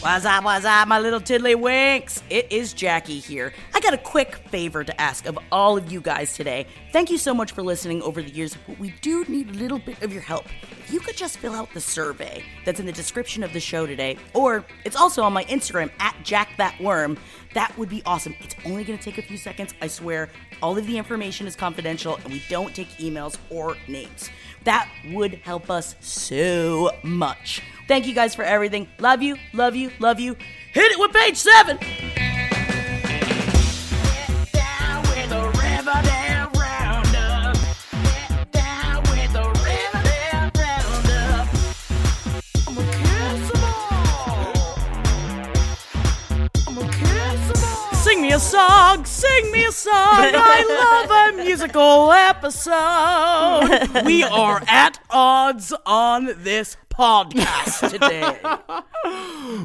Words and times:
What's 0.00 0.24
up, 0.24 0.44
what's 0.44 0.64
up, 0.64 0.88
my 0.88 0.98
little 0.98 1.20
tiddlywinks? 1.20 2.22
It 2.30 2.50
is 2.50 2.72
Jackie 2.72 3.18
here. 3.18 3.52
I 3.74 3.80
got 3.80 3.92
a 3.92 3.98
quick 3.98 4.36
favor 4.48 4.82
to 4.82 4.98
ask 4.98 5.26
of 5.26 5.38
all 5.52 5.76
of 5.76 5.92
you 5.92 6.00
guys 6.00 6.32
today. 6.32 6.66
Thank 6.90 7.10
you 7.10 7.18
so 7.18 7.34
much 7.34 7.52
for 7.52 7.62
listening 7.62 8.00
over 8.00 8.22
the 8.22 8.30
years, 8.30 8.56
but 8.66 8.78
we 8.78 8.94
do 9.02 9.26
need 9.28 9.50
a 9.50 9.58
little 9.58 9.78
bit 9.78 10.02
of 10.02 10.10
your 10.10 10.22
help. 10.22 10.46
If 10.70 10.90
you 10.90 11.00
could 11.00 11.18
just 11.18 11.36
fill 11.36 11.52
out 11.52 11.68
the 11.74 11.82
survey 11.82 12.42
that's 12.64 12.80
in 12.80 12.86
the 12.86 12.92
description 12.92 13.42
of 13.42 13.52
the 13.52 13.60
show 13.60 13.86
today, 13.86 14.16
or 14.32 14.64
it's 14.86 14.96
also 14.96 15.22
on 15.22 15.34
my 15.34 15.44
Instagram 15.44 15.90
at 16.00 16.14
JackThatWorm, 16.24 17.18
that 17.52 17.76
would 17.76 17.90
be 17.90 18.02
awesome. 18.06 18.34
It's 18.40 18.56
only 18.64 18.84
gonna 18.84 18.96
take 18.96 19.18
a 19.18 19.22
few 19.22 19.36
seconds, 19.36 19.74
I 19.82 19.88
swear. 19.88 20.30
All 20.62 20.78
of 20.78 20.86
the 20.86 20.96
information 20.96 21.46
is 21.46 21.54
confidential, 21.54 22.16
and 22.24 22.32
we 22.32 22.42
don't 22.48 22.74
take 22.74 22.88
emails 22.92 23.36
or 23.50 23.76
names. 23.86 24.30
That 24.64 24.88
would 25.12 25.34
help 25.42 25.70
us 25.70 25.94
so 26.00 26.90
much. 27.02 27.62
Thank 27.88 28.06
you 28.06 28.14
guys 28.14 28.34
for 28.34 28.44
everything. 28.44 28.88
Love 28.98 29.22
you, 29.22 29.36
love 29.52 29.74
you, 29.74 29.90
love 29.98 30.20
you. 30.20 30.36
Hit 30.72 30.92
it 30.92 30.98
with 30.98 31.12
page 31.12 31.36
seven. 31.36 31.78
Me 48.30 48.36
a 48.36 48.38
song, 48.38 49.04
sing 49.04 49.50
me 49.50 49.64
a 49.64 49.72
song. 49.72 49.92
I 49.92 51.32
love 51.34 51.34
a 51.34 51.44
musical 51.44 52.12
episode. 52.12 54.04
We 54.04 54.22
are 54.22 54.62
at 54.68 55.00
odds 55.10 55.72
on 55.84 56.26
this 56.36 56.76
podcast 56.94 57.90
today. 57.90 58.38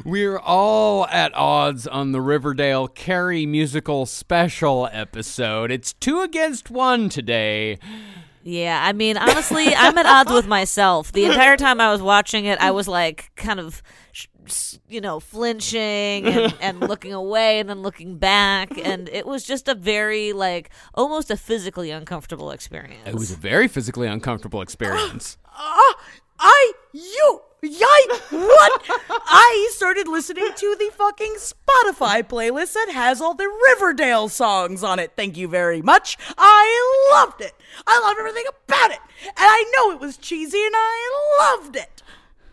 We're 0.04 0.40
all 0.40 1.06
at 1.06 1.32
odds 1.36 1.86
on 1.86 2.10
the 2.10 2.20
Riverdale 2.20 2.88
Carrie 2.88 3.46
musical 3.46 4.04
special 4.04 4.88
episode. 4.90 5.70
It's 5.70 5.92
two 5.92 6.22
against 6.22 6.68
one 6.68 7.08
today. 7.08 7.78
Yeah, 8.42 8.80
I 8.84 8.92
mean, 8.92 9.16
honestly, 9.16 9.76
I'm 9.76 9.96
at 9.96 10.06
odds 10.06 10.32
with 10.32 10.48
myself. 10.48 11.12
The 11.12 11.26
entire 11.26 11.56
time 11.56 11.80
I 11.80 11.92
was 11.92 12.02
watching 12.02 12.46
it, 12.46 12.58
I 12.60 12.72
was 12.72 12.88
like 12.88 13.30
kind 13.36 13.60
of, 13.60 13.80
sh- 14.10 14.26
s- 14.26 14.35
you 14.88 15.00
know, 15.00 15.20
flinching 15.20 16.26
and, 16.26 16.54
and 16.60 16.80
looking 16.80 17.12
away 17.12 17.58
and 17.58 17.68
then 17.68 17.82
looking 17.82 18.18
back. 18.18 18.76
And 18.78 19.08
it 19.08 19.26
was 19.26 19.44
just 19.44 19.68
a 19.68 19.74
very, 19.74 20.32
like, 20.32 20.70
almost 20.94 21.30
a 21.30 21.36
physically 21.36 21.90
uncomfortable 21.90 22.50
experience. 22.50 23.06
It 23.06 23.14
was 23.14 23.30
a 23.30 23.36
very 23.36 23.68
physically 23.68 24.06
uncomfortable 24.06 24.60
experience. 24.60 25.38
Ah, 25.58 25.94
I, 26.38 26.72
you, 26.92 27.40
yike, 27.62 28.20
what? 28.30 28.82
I 29.10 29.70
started 29.72 30.06
listening 30.06 30.50
to 30.54 30.76
the 30.78 30.90
fucking 30.94 31.36
Spotify 31.38 32.22
playlist 32.22 32.74
that 32.74 32.90
has 32.92 33.20
all 33.20 33.34
the 33.34 33.48
Riverdale 33.68 34.28
songs 34.28 34.82
on 34.82 34.98
it. 34.98 35.12
Thank 35.16 35.36
you 35.36 35.48
very 35.48 35.82
much. 35.82 36.18
I 36.36 37.10
loved 37.12 37.40
it. 37.40 37.54
I 37.86 37.98
loved 38.00 38.18
everything 38.18 38.44
about 38.68 38.90
it. 38.90 38.98
And 39.26 39.34
I 39.38 39.72
know 39.76 39.92
it 39.92 40.00
was 40.00 40.16
cheesy 40.16 40.64
and 40.64 40.74
I 40.76 41.54
loved 41.54 41.76
it. 41.76 41.95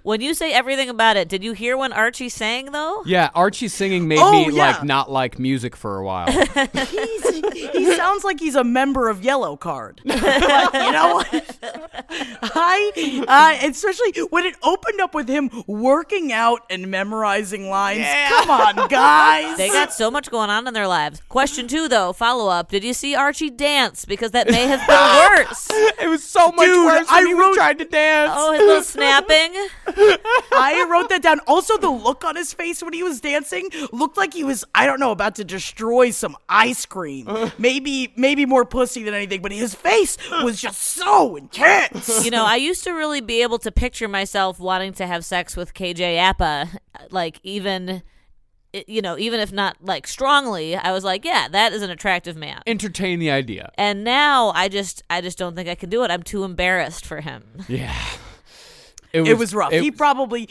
When 0.03 0.19
you 0.19 0.33
say 0.33 0.51
everything 0.51 0.89
about 0.89 1.15
it, 1.15 1.29
did 1.29 1.43
you 1.45 1.53
hear 1.53 1.77
when 1.77 1.93
Archie 1.93 2.27
sang, 2.29 2.71
though? 2.73 3.03
Yeah, 3.05 3.29
Archie 3.33 3.69
singing 3.69 4.07
made 4.07 4.19
Oh, 4.21 4.47
me 4.49 4.55
yeah. 4.55 4.71
like 4.71 4.83
not 4.83 5.09
like 5.09 5.39
music 5.39 5.77
for 5.77 5.97
a 5.97 6.03
while. 6.03 6.29
He's, 6.31 7.23
he 7.73 7.95
sounds 7.95 8.23
like 8.23 8.39
he's 8.39 8.55
a 8.55 8.63
member 8.63 9.07
of 9.09 9.21
Yellowcard. 9.21 9.99
But 10.73 10.73
you 10.73 10.91
know 10.91 11.15
what? 11.15 11.57
I, 12.09 13.23
I, 13.27 13.59
especially 13.67 14.11
when 14.29 14.45
it 14.45 14.55
opened 14.63 14.99
up 15.01 15.13
with 15.15 15.27
him 15.27 15.49
working 15.67 16.31
out 16.31 16.61
and 16.69 16.89
memorizing 16.91 17.69
lines. 17.69 18.05
Come 18.29 18.49
on, 18.51 18.87
guys. 18.89 19.57
They 19.57 19.69
got 19.69 19.93
so 19.93 20.11
much 20.11 20.29
going 20.29 20.49
on 20.49 20.67
in 20.67 20.73
their 20.73 20.87
lives. 20.87 21.21
Question 21.29 21.67
two, 21.67 21.87
though, 21.87 22.13
follow 22.13 22.49
up. 22.49 22.69
Did 22.69 22.83
you 22.83 22.93
see 22.93 23.15
Archie 23.15 23.49
dance? 23.49 24.05
Because 24.05 24.31
that 24.31 24.47
may 24.49 24.67
have 24.67 24.85
been 24.87 25.47
worse. 25.47 25.67
it 26.01 26.09
was 26.09 26.23
so 26.23 26.51
much 26.51 26.65
Dude, 26.65 26.85
worse 26.85 27.07
when 27.09 27.23
I 27.23 27.27
he 27.27 27.33
wrote- 27.33 27.47
was 27.49 27.57
trying 27.57 27.77
to 27.79 27.85
dance. 27.85 28.31
Oh, 28.35 28.51
his 28.51 28.61
little 28.61 28.83
snapping. 28.83 29.53
I 30.51 30.87
wrote 30.89 31.09
that 31.09 31.21
down. 31.21 31.39
Also, 31.47 31.77
the 31.77 31.89
look 31.89 32.23
on 32.23 32.35
his 32.35 32.53
face 32.53 32.81
when 32.83 32.93
he 32.93 33.03
was 33.03 33.21
dancing 33.21 33.69
looked 33.91 34.17
like 34.17 34.33
he 34.33 34.43
was, 34.43 34.63
I 34.75 34.85
don't 34.85 34.99
know, 34.99 35.11
about 35.11 35.35
to 35.35 35.43
destroy 35.43 36.11
some 36.11 36.35
ice 36.49 36.85
cream. 36.85 37.27
Uh. 37.27 37.49
Maybe, 37.57 38.13
maybe 38.15 38.45
more 38.45 38.65
pussy 38.65 39.03
than 39.03 39.13
anything, 39.13 39.41
but 39.41 39.51
his 39.51 39.73
face 39.75 40.17
was 40.43 40.61
just 40.61 40.81
so 40.81 41.35
intense. 41.35 42.25
You 42.25 42.31
know, 42.31 42.45
I 42.45 42.55
used 42.55 42.83
to 42.85 42.91
really 42.91 43.21
be 43.21 43.41
able 43.41 43.59
to 43.59 43.71
picture 43.71 44.07
myself 44.07 44.59
wanting 44.59 44.93
to 44.93 45.07
have 45.07 45.25
sex 45.25 45.55
with 45.55 45.73
KJ 45.73 46.17
Appa, 46.17 46.69
like 47.11 47.39
even 47.43 48.03
you 48.87 49.01
know, 49.01 49.17
even 49.17 49.39
if 49.39 49.51
not 49.51 49.77
like 49.81 50.07
strongly, 50.07 50.75
I 50.75 50.91
was 50.91 51.03
like, 51.03 51.23
yeah, 51.23 51.47
that 51.49 51.73
is 51.73 51.81
an 51.81 51.91
attractive 51.91 52.35
man. 52.35 52.61
Entertain 52.65 53.19
the 53.19 53.29
idea. 53.29 53.71
And 53.77 54.03
now 54.03 54.49
I 54.49 54.67
just 54.67 55.03
I 55.09 55.21
just 55.21 55.37
don't 55.37 55.55
think 55.55 55.69
I 55.69 55.75
can 55.75 55.89
do 55.89 56.03
it. 56.03 56.11
I'm 56.11 56.23
too 56.23 56.43
embarrassed 56.43 57.05
for 57.05 57.21
him. 57.21 57.43
Yeah. 57.67 57.95
It 59.13 59.37
was 59.37 59.53
rough. 59.55 59.71
it- 59.73 59.81
he 59.83 59.91
probably. 59.91 60.49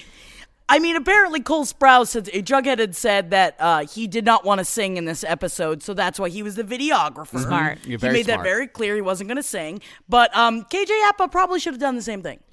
I 0.68 0.78
mean, 0.78 0.96
apparently 0.96 1.40
Cole 1.40 1.66
Sprouse 1.66 2.06
said 2.08 2.24
Jughead 2.26 2.78
had 2.78 2.96
said 2.96 3.30
that 3.30 3.56
uh, 3.58 3.84
he 3.84 4.06
did 4.06 4.24
not 4.24 4.42
want 4.44 4.58
to 4.60 4.64
sing 4.64 4.96
in 4.96 5.04
this 5.04 5.22
episode, 5.22 5.82
so 5.82 5.92
that's 5.92 6.18
why 6.18 6.30
he 6.30 6.42
was 6.42 6.54
the 6.54 6.62
videographer. 6.64 7.40
Smart. 7.42 7.78
You're 7.82 7.90
he 7.90 7.96
very 7.96 8.12
made 8.14 8.26
that 8.26 8.42
very 8.42 8.68
clear. 8.68 8.94
He 8.94 9.02
wasn't 9.02 9.28
going 9.28 9.36
to 9.36 9.42
sing, 9.42 9.80
but 10.08 10.34
um, 10.34 10.62
KJ 10.64 10.88
Appa 11.08 11.28
probably 11.28 11.60
should 11.60 11.74
have 11.74 11.80
done 11.80 11.96
the 11.96 12.00
same 12.02 12.22
thing. 12.22 12.38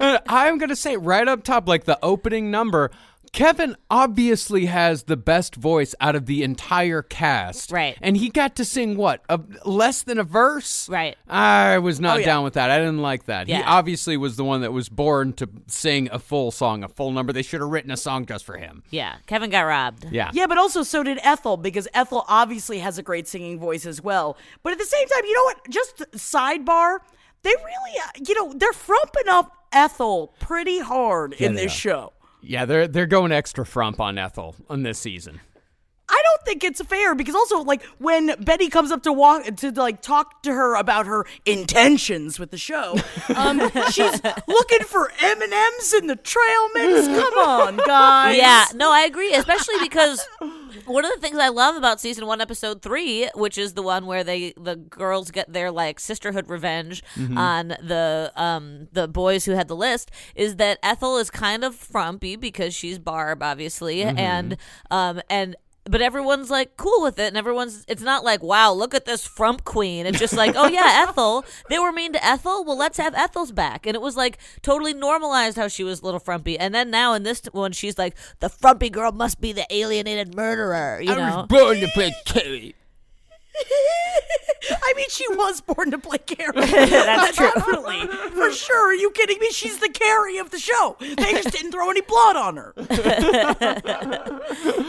Uh, 0.00 0.18
I'm 0.26 0.56
gonna 0.58 0.74
say 0.76 0.96
right 0.96 1.26
up 1.28 1.44
top, 1.44 1.68
like 1.68 1.84
the 1.84 1.98
opening 2.02 2.50
number. 2.50 2.90
Kevin 3.32 3.76
obviously 3.90 4.66
has 4.66 5.04
the 5.04 5.16
best 5.16 5.54
voice 5.54 5.94
out 6.02 6.14
of 6.14 6.26
the 6.26 6.42
entire 6.42 7.00
cast, 7.00 7.72
Right. 7.72 7.96
And 8.02 8.14
he 8.18 8.28
got 8.28 8.56
to 8.56 8.64
sing 8.64 8.94
what, 8.98 9.22
a, 9.30 9.40
less 9.64 10.02
than 10.02 10.18
a 10.18 10.22
verse, 10.22 10.86
Right. 10.86 11.16
I 11.26 11.78
was 11.78 11.98
not 11.98 12.16
Oh, 12.16 12.20
yeah. 12.20 12.26
down 12.26 12.44
with 12.44 12.54
that. 12.54 12.70
I 12.70 12.76
didn't 12.78 13.00
like 13.00 13.24
that. 13.24 13.46
He 13.48 13.54
obviously 13.54 14.18
was 14.18 14.36
the 14.36 14.44
one 14.44 14.60
that 14.60 14.70
was 14.72 14.90
born 14.90 15.32
to 15.34 15.48
sing 15.66 16.10
a 16.12 16.18
full 16.18 16.50
song, 16.50 16.84
a 16.84 16.88
full 16.88 17.10
number. 17.10 17.32
They 17.32 17.40
should 17.42 17.62
have 17.62 17.70
written 17.70 17.90
a 17.90 17.96
song 17.96 18.26
just 18.26 18.44
for 18.44 18.58
him. 18.58 18.82
Yeah, 18.90 19.16
Kevin 19.26 19.48
got 19.48 19.62
robbed. 19.62 20.06
Yeah, 20.10 20.30
Yeah, 20.34 20.46
but 20.46 20.58
also 20.58 20.82
so 20.82 21.02
did 21.02 21.18
Ethel 21.22 21.56
because 21.56 21.88
Ethel 21.94 22.26
obviously 22.28 22.80
has 22.80 22.98
a 22.98 23.02
great 23.02 23.26
singing 23.26 23.58
voice 23.58 23.86
as 23.86 24.02
well. 24.02 24.36
But 24.62 24.74
at 24.74 24.78
the 24.78 24.84
same 24.84 25.08
time, 25.08 25.24
you 25.24 25.34
know 25.34 25.44
what? 25.44 25.70
Just 25.70 25.96
sidebar, 26.12 26.98
they 27.44 27.50
really, 27.50 27.98
uh, 27.98 28.10
you 28.28 28.34
know, 28.34 28.52
they're 28.58 28.74
frumping 28.74 29.28
up 29.30 29.52
Ethel 29.72 30.34
pretty 30.38 30.80
hard 30.80 31.32
in 31.32 31.54
this 31.54 31.72
are. 31.72 31.76
show. 31.76 32.12
Yeah. 32.42 32.64
They're 32.64 32.88
they're 32.88 33.06
going 33.06 33.32
extra 33.32 33.64
frump 33.64 34.00
on 34.00 34.18
Ethel 34.18 34.54
on 34.68 34.82
this 34.82 34.98
season. 34.98 35.40
I 36.08 36.22
don't 36.24 36.44
think 36.44 36.62
it's 36.62 36.82
fair 36.82 37.14
because 37.14 37.34
also 37.34 37.62
like 37.62 37.82
when 37.98 38.34
Betty 38.40 38.68
comes 38.68 38.90
up 38.90 39.02
to 39.04 39.12
walk 39.12 39.44
to 39.56 39.70
like 39.70 40.02
talk 40.02 40.42
to 40.42 40.52
her 40.52 40.74
about 40.74 41.06
her 41.06 41.24
intentions 41.46 42.38
with 42.38 42.50
the 42.50 42.58
show, 42.58 42.96
um, 43.34 43.60
she's 43.90 44.22
looking 44.46 44.80
for 44.80 45.10
M 45.20 45.40
and 45.40 45.52
M's 45.52 45.92
in 45.94 46.08
the 46.08 46.16
trail 46.16 46.68
mix. 46.74 47.06
Come 47.06 47.38
on, 47.38 47.76
guys. 47.86 48.36
Yeah, 48.36 48.66
no, 48.74 48.92
I 48.92 49.02
agree, 49.02 49.32
especially 49.32 49.76
because 49.80 50.26
one 50.86 51.04
of 51.04 51.12
the 51.14 51.20
things 51.20 51.38
I 51.38 51.48
love 51.48 51.76
about 51.76 52.00
season 52.00 52.26
one, 52.26 52.40
episode 52.40 52.82
three, 52.82 53.28
which 53.34 53.58
is 53.58 53.74
the 53.74 53.82
one 53.82 54.06
where 54.06 54.24
they 54.24 54.52
the 54.56 54.76
girls 54.76 55.30
get 55.30 55.52
their 55.52 55.70
like 55.70 56.00
sisterhood 56.00 56.48
revenge 56.48 57.02
Mm-hmm. 57.16 57.38
on 57.38 57.68
the 57.68 58.32
um 58.36 58.88
the 58.92 59.06
boys 59.08 59.44
who 59.44 59.52
had 59.52 59.68
the 59.68 59.76
list, 59.76 60.10
is 60.34 60.56
that 60.56 60.78
Ethel 60.82 61.16
is 61.18 61.30
kind 61.30 61.64
of 61.64 61.74
frumpy 61.74 62.36
because 62.36 62.74
she's 62.74 62.98
Barb, 62.98 63.42
obviously, 63.42 63.98
Mm-hmm. 64.00 64.18
and 64.18 64.56
um 64.90 65.20
and. 65.30 65.56
But 65.84 66.00
everyone's 66.00 66.48
like 66.48 66.76
cool 66.76 67.02
with 67.02 67.18
it, 67.18 67.26
and 67.26 67.36
everyone's. 67.36 67.84
It's 67.88 68.02
not 68.02 68.22
like, 68.22 68.42
wow, 68.42 68.72
look 68.72 68.94
at 68.94 69.04
this 69.04 69.26
frump 69.26 69.64
queen. 69.64 70.06
It's 70.06 70.18
just 70.18 70.34
like, 70.34 70.54
oh 70.56 70.68
yeah, 70.68 71.06
Ethel. 71.08 71.44
They 71.68 71.78
were 71.78 71.90
mean 71.90 72.12
to 72.12 72.24
Ethel. 72.24 72.64
Well, 72.64 72.76
let's 72.76 72.98
have 72.98 73.14
Ethel's 73.14 73.50
back, 73.50 73.84
and 73.86 73.96
it 73.96 74.00
was 74.00 74.16
like 74.16 74.38
totally 74.62 74.94
normalized 74.94 75.56
how 75.56 75.66
she 75.66 75.82
was 75.82 76.00
a 76.00 76.04
little 76.04 76.20
frumpy. 76.20 76.56
And 76.56 76.72
then 76.72 76.90
now 76.90 77.14
in 77.14 77.24
this 77.24 77.42
one, 77.52 77.72
she's 77.72 77.98
like, 77.98 78.16
the 78.38 78.48
frumpy 78.48 78.90
girl 78.90 79.10
must 79.10 79.40
be 79.40 79.52
the 79.52 79.66
alienated 79.70 80.36
murderer. 80.36 81.00
You 81.00 81.16
know, 81.16 81.46
born 81.48 81.80
to 81.80 81.88
play. 82.24 82.74
I 84.70 84.94
mean, 84.96 85.06
she 85.10 85.26
was 85.30 85.60
born 85.60 85.90
to 85.90 85.98
play 85.98 86.18
Carrie. 86.18 86.52
That's 86.66 87.36
true. 87.36 87.50
Definitely. 87.54 88.06
For 88.30 88.52
sure. 88.52 88.90
Are 88.90 88.94
you 88.94 89.10
kidding 89.10 89.38
me? 89.38 89.50
She's 89.50 89.78
the 89.78 89.88
Carrie 89.88 90.38
of 90.38 90.50
the 90.50 90.58
show. 90.58 90.96
They 91.00 91.32
just 91.32 91.50
didn't 91.50 91.72
throw 91.72 91.90
any 91.90 92.00
blood 92.00 92.36
on 92.36 92.56
her. 92.56 92.74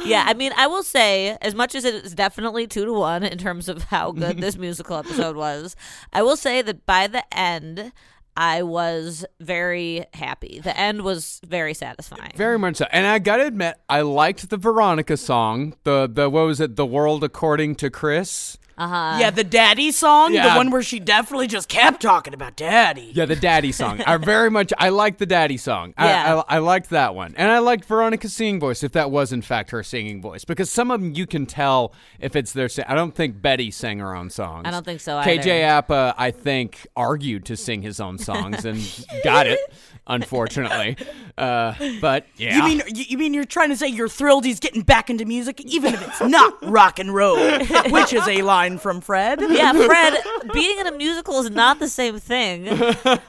Yeah, 0.05 0.25
I 0.27 0.33
mean, 0.33 0.51
I 0.57 0.67
will 0.67 0.83
say, 0.83 1.37
as 1.41 1.55
much 1.55 1.75
as 1.75 1.85
it 1.85 1.95
is 1.95 2.13
definitely 2.13 2.67
two 2.67 2.83
to 2.85 2.91
one 2.91 3.23
in 3.23 3.37
terms 3.37 3.69
of 3.69 3.83
how 3.83 4.11
good 4.11 4.39
this 4.39 4.57
musical 4.57 4.97
episode 4.97 5.37
was, 5.37 5.77
I 6.11 6.21
will 6.23 6.35
say 6.35 6.61
that 6.61 6.85
by 6.85 7.07
the 7.07 7.23
end, 7.35 7.93
I 8.35 8.63
was 8.63 9.25
very 9.39 10.05
happy. 10.13 10.59
The 10.63 10.77
end 10.77 11.03
was 11.03 11.39
very 11.45 11.73
satisfying. 11.73 12.31
Very 12.35 12.57
much 12.57 12.77
so. 12.77 12.87
And 12.91 13.05
I 13.05 13.19
gotta 13.19 13.45
admit, 13.45 13.75
I 13.89 14.01
liked 14.01 14.49
the 14.49 14.57
Veronica 14.57 15.17
song. 15.17 15.75
The 15.83 16.09
the 16.11 16.29
what 16.29 16.45
was 16.45 16.59
it? 16.59 16.75
The 16.75 16.85
World 16.85 17.23
According 17.23 17.75
to 17.75 17.89
Chris. 17.89 18.57
Uh-huh. 18.77 19.17
yeah, 19.19 19.29
the 19.29 19.43
daddy 19.43 19.91
song, 19.91 20.33
Yeah. 20.33 20.49
the 20.49 20.55
one 20.57 20.71
where 20.71 20.81
she 20.81 20.99
definitely 20.99 21.47
just 21.47 21.69
kept 21.69 22.01
talking 22.01 22.33
about 22.33 22.55
daddy. 22.55 23.11
Yeah, 23.13 23.25
the 23.25 23.35
daddy 23.35 23.71
song. 23.71 24.01
I 24.01 24.17
very 24.33 24.49
much 24.49 24.73
I 24.77 24.89
like 24.89 25.17
the 25.19 25.25
daddy 25.25 25.57
song. 25.57 25.93
I, 25.97 26.07
Yeah. 26.07 26.41
I, 26.47 26.55
I 26.55 26.57
liked 26.59 26.89
that 26.89 27.13
one, 27.15 27.35
and 27.37 27.51
I 27.51 27.59
liked 27.59 27.85
Veronica's 27.85 28.33
singing 28.33 28.59
voice. 28.59 28.83
If 28.83 28.91
that 28.93 29.11
was 29.11 29.31
in 29.31 29.41
fact 29.41 29.69
her 29.71 29.83
singing 29.83 30.21
voice, 30.21 30.43
because 30.45 30.69
some 30.69 30.89
of 30.91 31.01
them 31.01 31.13
you 31.13 31.27
can 31.27 31.45
tell 31.45 31.93
if 32.19 32.35
it's 32.35 32.51
their. 32.53 32.69
I 32.87 32.95
don't 32.95 33.13
think 33.13 33.41
Betty 33.41 33.69
sang 33.71 33.99
her 33.99 34.15
own 34.15 34.29
songs. 34.29 34.63
I 34.65 34.71
don't 34.71 34.85
think 34.85 35.01
so 35.01 35.17
KJ 35.21 35.39
either. 35.39 35.51
Appa, 35.65 36.15
I 36.17 36.31
think, 36.31 36.87
argued 36.95 37.45
to 37.45 37.57
sing 37.57 37.81
his 37.81 37.99
own 37.99 38.17
songs 38.17 38.65
and 38.65 38.79
got 39.23 39.47
it. 39.47 39.59
Unfortunately, 40.05 40.97
uh, 41.37 41.73
but 42.01 42.25
yeah. 42.35 42.57
You 42.57 42.63
mean 42.63 42.81
you, 42.93 43.05
you 43.07 43.17
mean 43.17 43.33
you're 43.33 43.45
trying 43.45 43.69
to 43.69 43.77
say 43.77 43.87
you're 43.87 44.09
thrilled 44.09 44.43
he's 44.43 44.59
getting 44.59 44.81
back 44.81 45.09
into 45.09 45.23
music, 45.23 45.61
even 45.61 45.93
if 45.93 46.05
it's 46.05 46.19
not 46.19 46.53
rock 46.69 46.99
and 46.99 47.15
roll, 47.15 47.37
which 47.89 48.11
is 48.11 48.27
a 48.27 48.41
line 48.41 48.77
from 48.79 48.99
Fred. 48.99 49.39
yeah, 49.41 49.71
Fred, 49.71 50.21
being 50.53 50.77
in 50.79 50.87
a 50.87 50.91
musical 50.91 51.39
is 51.39 51.49
not 51.49 51.79
the 51.79 51.87
same 51.87 52.19
thing. 52.19 52.65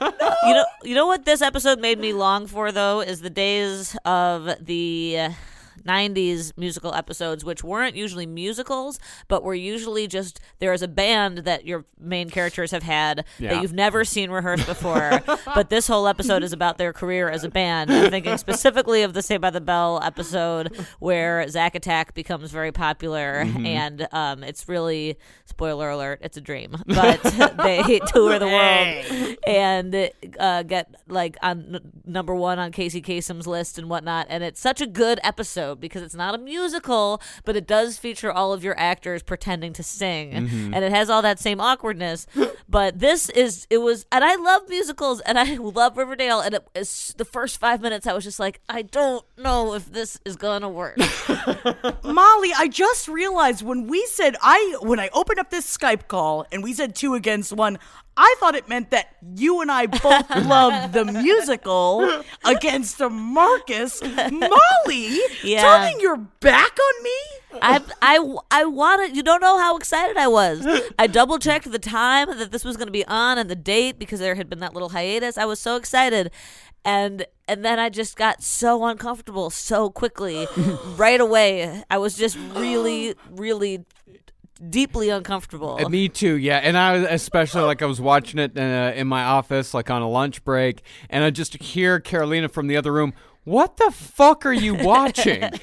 You 0.45 0.53
know, 0.53 0.65
you 0.83 0.93
know 0.95 1.07
what 1.07 1.25
this 1.25 1.41
episode 1.41 1.79
made 1.79 1.97
me 1.97 2.13
long 2.13 2.45
for 2.45 2.71
though 2.71 3.01
is 3.01 3.21
the 3.21 3.31
days 3.31 3.97
of 4.05 4.63
the 4.63 5.17
uh, 5.19 5.29
90s 5.87 6.51
musical 6.57 6.93
episodes 6.93 7.45
which 7.45 7.63
weren't 7.63 7.95
usually 7.95 8.25
musicals 8.25 8.99
but 9.27 9.43
were 9.43 9.53
usually 9.55 10.07
just 10.07 10.39
there 10.59 10.73
is 10.73 10.81
a 10.81 10.87
band 10.87 11.39
that 11.39 11.65
your 11.65 11.85
main 11.99 12.29
characters 12.29 12.71
have 12.71 12.83
had 12.83 13.25
Yeah. 13.39 13.53
that 13.53 13.61
you've 13.61 13.73
never 13.73 14.03
seen 14.05 14.29
rehearsed 14.31 14.65
before. 14.67 15.21
But 15.55 15.69
this 15.69 15.87
whole 15.87 16.07
episode 16.07 16.43
is 16.43 16.51
about 16.53 16.77
their 16.77 16.91
career 16.91 17.29
as 17.29 17.43
a 17.43 17.49
band. 17.49 17.91
I'm 17.91 18.09
thinking 18.09 18.37
specifically 18.37 19.03
of 19.03 19.13
the 19.13 19.21
Saved 19.21 19.41
by 19.41 19.49
the 19.51 19.61
Bell 19.61 19.99
episode 20.03 20.75
where 20.99 21.47
Zack 21.47 21.75
Attack 21.75 22.13
becomes 22.13 22.51
very 22.51 22.71
popular 22.71 23.45
and 23.63 24.07
um, 24.11 24.43
it's 24.43 24.67
really 24.67 25.17
spoiler 25.45 25.89
alert 25.89 26.19
it's 26.21 26.35
a 26.37 26.41
dream 26.41 26.75
but 26.87 27.21
they 27.63 27.99
tour 28.07 28.39
the 28.39 28.47
world 28.47 29.37
and 29.47 30.09
uh, 30.39 30.63
get 30.63 30.93
like 31.07 31.37
on 31.41 31.75
n- 31.75 31.91
number 32.05 32.33
one 32.35 32.59
on 32.59 32.71
Casey 32.71 33.01
Kasem's 33.01 33.47
list 33.47 33.77
and 33.77 33.89
whatnot 33.89 34.27
and 34.29 34.43
it's 34.43 34.59
such 34.59 34.81
a 34.81 34.87
good 34.87 35.19
episode 35.23 35.74
because 35.79 36.01
it's 36.01 36.15
not 36.15 36.35
a 36.35 36.37
musical 36.37 37.21
but 37.43 37.55
it 37.55 37.67
does 37.67 37.97
feature 37.97 38.31
all 38.31 38.53
of 38.53 38.63
your 38.63 38.77
actors 38.79 39.23
pretending 39.23 39.73
to 39.73 39.83
sing. 39.83 40.31
Mm-hmm. 40.31 40.73
And 40.73 40.83
it 40.83 40.91
has 40.91 41.09
all 41.09 41.21
that 41.21 41.39
same 41.39 41.59
awkwardness 41.59 42.27
but 42.67 42.99
this 42.99 43.29
is 43.29 43.67
it 43.69 43.77
was 43.79 44.05
and 44.11 44.23
I 44.23 44.35
love 44.35 44.63
musicals 44.69 45.21
and 45.21 45.37
I 45.37 45.55
love 45.59 45.97
Riverdale 45.97 46.39
and 46.41 46.55
it, 46.55 46.67
it 46.73 46.79
is 46.79 47.13
the 47.17 47.25
first 47.25 47.59
five 47.59 47.81
minutes 47.81 48.07
I 48.07 48.13
was 48.13 48.23
just 48.23 48.39
like 48.39 48.59
I 48.67 48.81
don't 48.81 49.23
know 49.37 49.73
if 49.73 49.91
this 49.91 50.19
is 50.25 50.35
gonna 50.35 50.69
work 50.69 50.97
Molly, 52.03 52.51
I 52.57 52.67
just 52.69 53.07
realized 53.07 53.63
when 53.63 53.87
we 53.87 54.05
said 54.07 54.35
I 54.41 54.77
when 54.81 54.99
I 54.99 55.09
opened 55.13 55.39
up 55.39 55.49
this 55.49 55.65
Skype 55.77 56.07
call 56.07 56.45
and 56.51 56.63
we 56.63 56.73
said 56.73 56.95
two 56.95 57.13
against 57.13 57.53
one, 57.53 57.77
I 58.17 58.35
thought 58.39 58.55
it 58.55 58.69
meant 58.69 58.91
that 58.91 59.15
you 59.35 59.61
and 59.61 59.71
I 59.71 59.87
both 59.87 60.29
loved 60.45 60.93
the 60.93 61.05
musical 61.05 62.21
against 62.45 62.99
Marcus. 62.99 64.01
Molly, 64.01 65.19
Yeah. 65.43 65.61
turning 65.61 65.99
your 65.99 66.17
back 66.17 66.77
on 66.79 67.03
me? 67.03 67.11
I 67.61 67.81
I 68.01 68.35
I 68.51 68.65
wanted 68.65 69.15
you 69.15 69.23
don't 69.23 69.41
know 69.41 69.57
how 69.57 69.77
excited 69.77 70.17
I 70.17 70.27
was. 70.27 70.65
I 70.99 71.07
double 71.07 71.39
checked 71.39 71.71
the 71.71 71.79
time 71.79 72.27
that 72.37 72.51
this 72.51 72.63
was 72.63 72.77
going 72.77 72.87
to 72.87 72.91
be 72.91 73.05
on 73.05 73.37
and 73.37 73.49
the 73.49 73.55
date 73.55 73.99
because 73.99 74.19
there 74.19 74.35
had 74.35 74.49
been 74.49 74.59
that 74.59 74.73
little 74.73 74.89
hiatus. 74.89 75.37
I 75.37 75.45
was 75.45 75.59
so 75.59 75.75
excited. 75.75 76.31
And 76.83 77.25
and 77.47 77.65
then 77.65 77.79
I 77.79 77.89
just 77.89 78.15
got 78.15 78.43
so 78.43 78.85
uncomfortable 78.85 79.49
so 79.49 79.89
quickly 79.89 80.47
right 80.97 81.19
away. 81.19 81.83
I 81.89 81.97
was 81.97 82.15
just 82.15 82.37
really 82.55 83.15
really 83.31 83.85
deeply 84.69 85.09
uncomfortable. 85.09 85.77
Uh, 85.83 85.89
Me 85.89 86.07
too, 86.07 86.35
yeah. 86.35 86.57
And 86.57 86.77
I 86.77 86.97
was 86.97 87.07
especially 87.09 87.63
like 87.63 87.81
I 87.81 87.85
was 87.85 87.99
watching 87.99 88.39
it 88.39 88.57
uh, 88.57 88.93
in 88.95 89.07
my 89.07 89.23
office, 89.23 89.73
like 89.73 89.89
on 89.89 90.01
a 90.01 90.09
lunch 90.09 90.43
break, 90.43 90.81
and 91.09 91.23
I 91.23 91.29
just 91.29 91.61
hear 91.61 91.99
Carolina 91.99 92.49
from 92.49 92.67
the 92.67 92.77
other 92.77 92.91
room. 92.91 93.13
What 93.45 93.77
the 93.77 93.91
fuck 93.91 94.45
are 94.45 94.53
you 94.53 94.75
watching? 94.75 95.43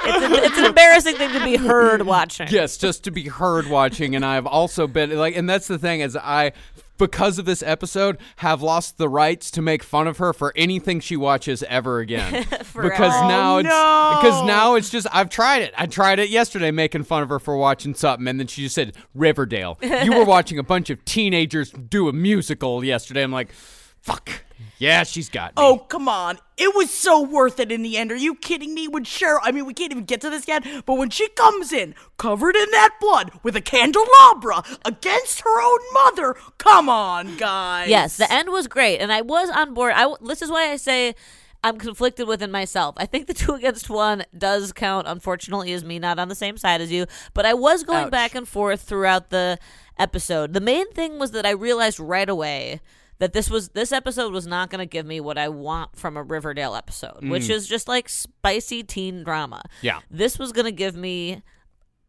It's, 0.00 0.24
a, 0.24 0.44
it's 0.44 0.58
an 0.58 0.64
embarrassing 0.64 1.16
thing 1.16 1.32
to 1.32 1.44
be 1.44 1.56
heard 1.56 2.02
watching. 2.02 2.48
yes, 2.50 2.76
just 2.78 3.04
to 3.04 3.10
be 3.10 3.24
heard 3.24 3.66
watching, 3.66 4.14
and 4.14 4.24
I've 4.24 4.46
also 4.46 4.86
been 4.86 5.14
like, 5.16 5.36
and 5.36 5.50
that's 5.50 5.66
the 5.66 5.78
thing 5.78 6.00
is 6.00 6.16
I. 6.16 6.52
Because 6.96 7.38
of 7.38 7.44
this 7.44 7.62
episode, 7.62 8.18
have 8.36 8.60
lost 8.60 8.98
the 8.98 9.08
rights 9.08 9.52
to 9.52 9.62
make 9.62 9.84
fun 9.84 10.08
of 10.08 10.18
her 10.18 10.32
for 10.32 10.52
anything 10.56 10.98
she 10.98 11.16
watches 11.16 11.62
ever 11.64 12.00
again. 12.00 12.44
because 12.50 13.12
now 13.28 13.56
oh, 13.56 13.58
it's 13.58 13.68
no. 13.68 14.18
because 14.20 14.44
now 14.44 14.74
it's 14.74 14.90
just 14.90 15.06
I've 15.12 15.28
tried 15.28 15.62
it. 15.62 15.74
I 15.76 15.86
tried 15.86 16.18
it 16.18 16.28
yesterday, 16.28 16.72
making 16.72 17.04
fun 17.04 17.22
of 17.22 17.28
her 17.28 17.38
for 17.38 17.56
watching 17.56 17.94
something, 17.94 18.26
and 18.26 18.40
then 18.40 18.48
she 18.48 18.62
just 18.62 18.74
said 18.74 18.96
Riverdale. 19.14 19.78
You 19.80 20.12
were 20.12 20.24
watching 20.26 20.58
a 20.58 20.64
bunch 20.64 20.90
of 20.90 21.04
teenagers 21.04 21.70
do 21.70 22.08
a 22.08 22.12
musical 22.12 22.82
yesterday. 22.82 23.22
I'm 23.22 23.32
like, 23.32 23.52
fuck. 24.00 24.42
Yeah, 24.78 25.02
she's 25.02 25.28
got 25.28 25.50
me. 25.50 25.54
Oh, 25.56 25.78
come 25.78 26.08
on. 26.08 26.38
It 26.56 26.74
was 26.74 26.90
so 26.90 27.20
worth 27.20 27.60
it 27.60 27.70
in 27.70 27.82
the 27.82 27.96
end. 27.96 28.12
Are 28.12 28.16
you 28.16 28.34
kidding 28.34 28.74
me? 28.74 28.88
When 28.88 29.04
Cheryl, 29.04 29.40
I 29.42 29.52
mean, 29.52 29.66
we 29.66 29.74
can't 29.74 29.92
even 29.92 30.04
get 30.04 30.20
to 30.22 30.30
this 30.30 30.48
yet, 30.48 30.64
but 30.86 30.94
when 30.94 31.10
she 31.10 31.28
comes 31.30 31.72
in, 31.72 31.94
covered 32.16 32.56
in 32.56 32.70
that 32.70 32.94
blood, 33.00 33.32
with 33.42 33.56
a 33.56 33.60
candelabra 33.60 34.62
against 34.84 35.40
her 35.40 35.62
own 35.62 35.80
mother, 35.92 36.36
come 36.58 36.88
on, 36.88 37.36
guys. 37.36 37.88
Yes, 37.88 38.16
the 38.16 38.32
end 38.32 38.50
was 38.50 38.66
great, 38.68 38.98
and 38.98 39.12
I 39.12 39.20
was 39.20 39.50
on 39.50 39.74
board. 39.74 39.92
I, 39.94 40.12
this 40.22 40.42
is 40.42 40.50
why 40.50 40.70
I 40.70 40.76
say 40.76 41.14
I'm 41.62 41.78
conflicted 41.78 42.28
within 42.28 42.50
myself. 42.50 42.94
I 42.98 43.06
think 43.06 43.26
the 43.26 43.34
two 43.34 43.54
against 43.54 43.90
one 43.90 44.24
does 44.36 44.72
count. 44.72 45.08
Unfortunately, 45.08 45.72
as 45.72 45.84
me 45.84 45.98
not 45.98 46.18
on 46.18 46.28
the 46.28 46.34
same 46.34 46.56
side 46.56 46.80
as 46.80 46.92
you, 46.92 47.06
but 47.34 47.44
I 47.44 47.54
was 47.54 47.82
going 47.82 48.06
Ouch. 48.06 48.10
back 48.10 48.34
and 48.34 48.46
forth 48.46 48.82
throughout 48.82 49.30
the 49.30 49.58
episode. 49.98 50.52
The 50.52 50.60
main 50.60 50.90
thing 50.92 51.18
was 51.18 51.32
that 51.32 51.44
I 51.44 51.50
realized 51.50 51.98
right 51.98 52.28
away 52.28 52.80
that 53.18 53.32
this 53.32 53.50
was 53.50 53.70
this 53.70 53.92
episode 53.92 54.32
was 54.32 54.46
not 54.46 54.70
going 54.70 54.80
to 54.80 54.86
give 54.86 55.06
me 55.06 55.20
what 55.20 55.38
I 55.38 55.48
want 55.48 55.96
from 55.96 56.16
a 56.16 56.22
Riverdale 56.22 56.74
episode, 56.74 57.28
which 57.28 57.44
mm. 57.44 57.50
is 57.50 57.66
just 57.66 57.88
like 57.88 58.08
spicy 58.08 58.82
teen 58.82 59.24
drama. 59.24 59.62
Yeah. 59.82 60.00
This 60.10 60.38
was 60.38 60.52
going 60.52 60.66
to 60.66 60.72
give 60.72 60.96
me 60.96 61.42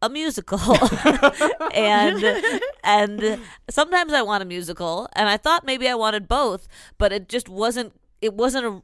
a 0.02 0.08
musical 0.08 0.58
and 1.74 2.24
and 2.82 3.38
sometimes 3.68 4.14
i 4.14 4.22
want 4.22 4.42
a 4.42 4.46
musical 4.46 5.06
and 5.12 5.28
i 5.28 5.36
thought 5.36 5.62
maybe 5.62 5.86
i 5.86 5.94
wanted 5.94 6.26
both 6.26 6.66
but 6.96 7.12
it 7.12 7.28
just 7.28 7.50
wasn't 7.50 7.92
it 8.22 8.32
wasn't 8.32 8.64
a 8.64 8.82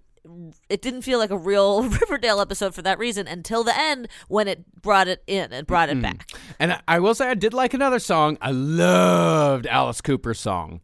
it 0.69 0.83
didn't 0.83 1.03
feel 1.03 1.19
like 1.19 1.31
a 1.31 1.39
real 1.39 1.83
Riverdale 1.89 2.41
episode 2.41 2.75
for 2.75 2.83
that 2.83 2.99
reason 2.99 3.27
until 3.27 3.65
the 3.65 3.79
end 3.79 4.09
when 4.29 4.49
it 4.49 4.65
brought 4.83 5.09
it 5.09 5.23
in 5.27 5.53
and 5.53 5.67
brought 5.67 5.89
it 5.89 6.01
back. 6.03 6.31
And 6.59 6.73
I- 6.73 6.81
I 6.89 6.99
will 6.99 7.15
say 7.15 7.29
I 7.29 7.35
did 7.35 7.55
like 7.55 7.75
another 7.75 7.99
song. 7.99 8.39
I 8.41 8.51
loved 8.51 9.67
Alice 9.67 10.01
Cooper's 10.01 10.41
song. 10.41 10.81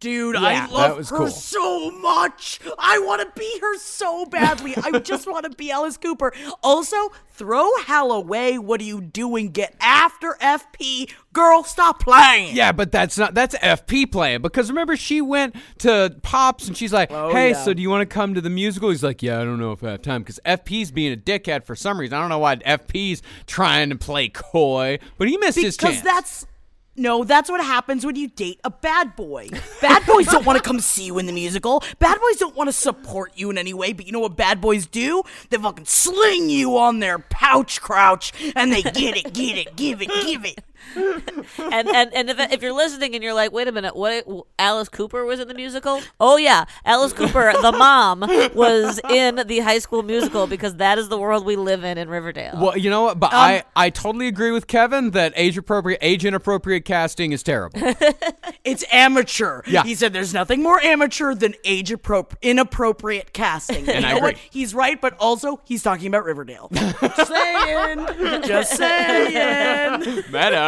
Dude, 0.00 0.36
Yeah. 0.36 0.68
I 0.70 0.72
love 0.72 1.08
her 1.08 1.16
cool. 1.16 1.26
so 1.28 1.90
much. 1.90 2.60
I 2.78 3.00
want 3.00 3.20
to 3.22 3.40
be 3.40 3.58
her 3.60 3.76
so 3.78 4.26
badly. 4.26 4.74
I 4.76 4.98
just 5.00 5.26
want 5.26 5.44
to 5.44 5.50
be 5.50 5.70
Alice 5.72 5.96
Cooper. 5.96 6.32
Also, 6.62 6.96
throw 7.32 7.68
Hal 7.84 8.12
away. 8.12 8.58
What 8.58 8.80
are 8.80 8.84
you 8.84 9.00
doing? 9.00 9.48
Get 9.50 9.74
after 9.80 10.36
FP. 10.40 11.10
Girl, 11.32 11.64
stop 11.64 12.00
playing. 12.02 12.54
Yeah, 12.54 12.70
but 12.72 12.92
that's 12.92 13.18
not 13.18 13.34
that's 13.34 13.56
FP 13.58 14.10
playing 14.12 14.42
because 14.42 14.68
remember 14.68 14.96
she 14.96 15.20
went 15.20 15.56
to 15.78 16.16
Pops 16.22 16.68
and 16.68 16.76
she's 16.76 16.92
like, 16.92 17.10
oh, 17.10 17.30
"Hey, 17.32 17.50
yeah. 17.50 17.64
so 17.64 17.74
do 17.74 17.82
you 17.82 17.90
want 17.90 18.08
to 18.08 18.12
come 18.14 18.34
to 18.34 18.40
the 18.40 18.50
musical?" 18.50 18.90
He's 18.90 19.02
like, 19.04 19.20
"Yeah, 19.22 19.40
I 19.40 19.44
don't 19.44 19.58
know 19.58 19.72
if 19.72 19.82
I 19.82 19.90
have 19.92 20.02
time 20.02 20.22
because 20.22 20.38
FP's 20.46 20.90
being 20.92 21.12
a 21.12 21.16
dickhead 21.16 21.64
for 21.64 21.74
some 21.74 21.98
reason. 21.98 22.16
I 22.16 22.20
don't 22.20 22.28
know 22.30 22.38
why 22.38 22.56
FP's 22.56 23.20
trying 23.46 23.90
to 23.90 23.96
play 23.96 24.28
coy, 24.28 24.98
but 25.16 25.28
he 25.28 25.36
missed 25.38 25.58
his 25.58 25.76
chance." 25.76 25.96
because 26.00 26.02
that's 26.04 26.46
no, 26.98 27.24
that's 27.24 27.50
what 27.50 27.62
happens 27.62 28.04
when 28.04 28.16
you 28.16 28.28
date 28.28 28.60
a 28.64 28.70
bad 28.70 29.16
boy. 29.16 29.48
Bad 29.80 30.04
boys 30.06 30.26
don't 30.26 30.44
want 30.44 30.56
to 30.56 30.62
come 30.62 30.80
see 30.80 31.04
you 31.04 31.18
in 31.18 31.26
the 31.26 31.32
musical. 31.32 31.82
Bad 31.98 32.18
boys 32.20 32.36
don't 32.36 32.56
want 32.56 32.68
to 32.68 32.72
support 32.72 33.32
you 33.36 33.50
in 33.50 33.58
any 33.58 33.72
way, 33.72 33.92
but 33.92 34.06
you 34.06 34.12
know 34.12 34.20
what 34.20 34.36
bad 34.36 34.60
boys 34.60 34.86
do? 34.86 35.22
They 35.50 35.56
fucking 35.56 35.86
sling 35.86 36.50
you 36.50 36.76
on 36.76 36.98
their 36.98 37.18
pouch 37.18 37.80
crouch 37.80 38.32
and 38.56 38.72
they 38.72 38.82
get 38.82 39.16
it, 39.16 39.32
get 39.32 39.56
it, 39.56 39.76
give 39.76 40.02
it, 40.02 40.08
give 40.24 40.44
it. 40.44 40.60
And 40.96 41.88
and 41.88 42.14
and 42.14 42.30
if, 42.30 42.38
if 42.52 42.62
you're 42.62 42.72
listening 42.72 43.14
and 43.14 43.22
you're 43.22 43.34
like, 43.34 43.52
wait 43.52 43.68
a 43.68 43.72
minute, 43.72 43.94
what? 43.94 44.26
Alice 44.58 44.88
Cooper 44.88 45.24
was 45.24 45.40
in 45.40 45.48
the 45.48 45.54
musical? 45.54 46.00
Oh 46.20 46.36
yeah, 46.36 46.64
Alice 46.84 47.12
Cooper, 47.12 47.52
the 47.60 47.72
mom, 47.72 48.20
was 48.54 49.00
in 49.10 49.46
the 49.46 49.58
High 49.60 49.78
School 49.80 50.02
Musical 50.02 50.46
because 50.46 50.76
that 50.76 50.98
is 50.98 51.08
the 51.08 51.18
world 51.18 51.44
we 51.44 51.56
live 51.56 51.84
in 51.84 51.98
in 51.98 52.08
Riverdale. 52.08 52.54
well, 52.60 52.76
you 52.76 52.90
know 52.90 53.02
what? 53.02 53.18
But 53.20 53.32
Um, 53.32 53.38
I 53.40 53.64
I 53.76 53.90
totally 53.90 54.28
agree 54.28 54.50
with 54.50 54.66
Kevin 54.66 55.10
that 55.12 55.32
age 55.36 55.58
appropriate, 55.58 55.98
age 56.02 56.24
inappropriate 56.24 56.84
casting 56.84 57.32
is 57.32 57.42
terrible. 57.42 57.80
It's 58.64 58.84
amateur. 58.92 59.62
Yeah. 59.66 59.82
He 59.82 59.94
said 59.94 60.12
there's 60.12 60.34
nothing 60.34 60.62
more 60.62 60.78
amateur 60.84 61.32
than 61.34 61.54
age 61.64 61.88
appro- 61.90 62.34
inappropriate 62.42 63.32
casting. 63.32 63.88
And 63.88 64.02
you 64.02 64.08
I 64.08 64.12
know 64.12 64.16
agree. 64.18 64.20
what? 64.32 64.36
He's 64.50 64.74
right, 64.74 65.00
but 65.00 65.16
also 65.18 65.60
he's 65.64 65.82
talking 65.82 66.06
about 66.08 66.24
Riverdale. 66.26 66.68
Just 66.72 67.28
saying. 67.32 68.06
Just 68.42 68.76
saying. 68.76 70.00
Meta. 70.30 70.67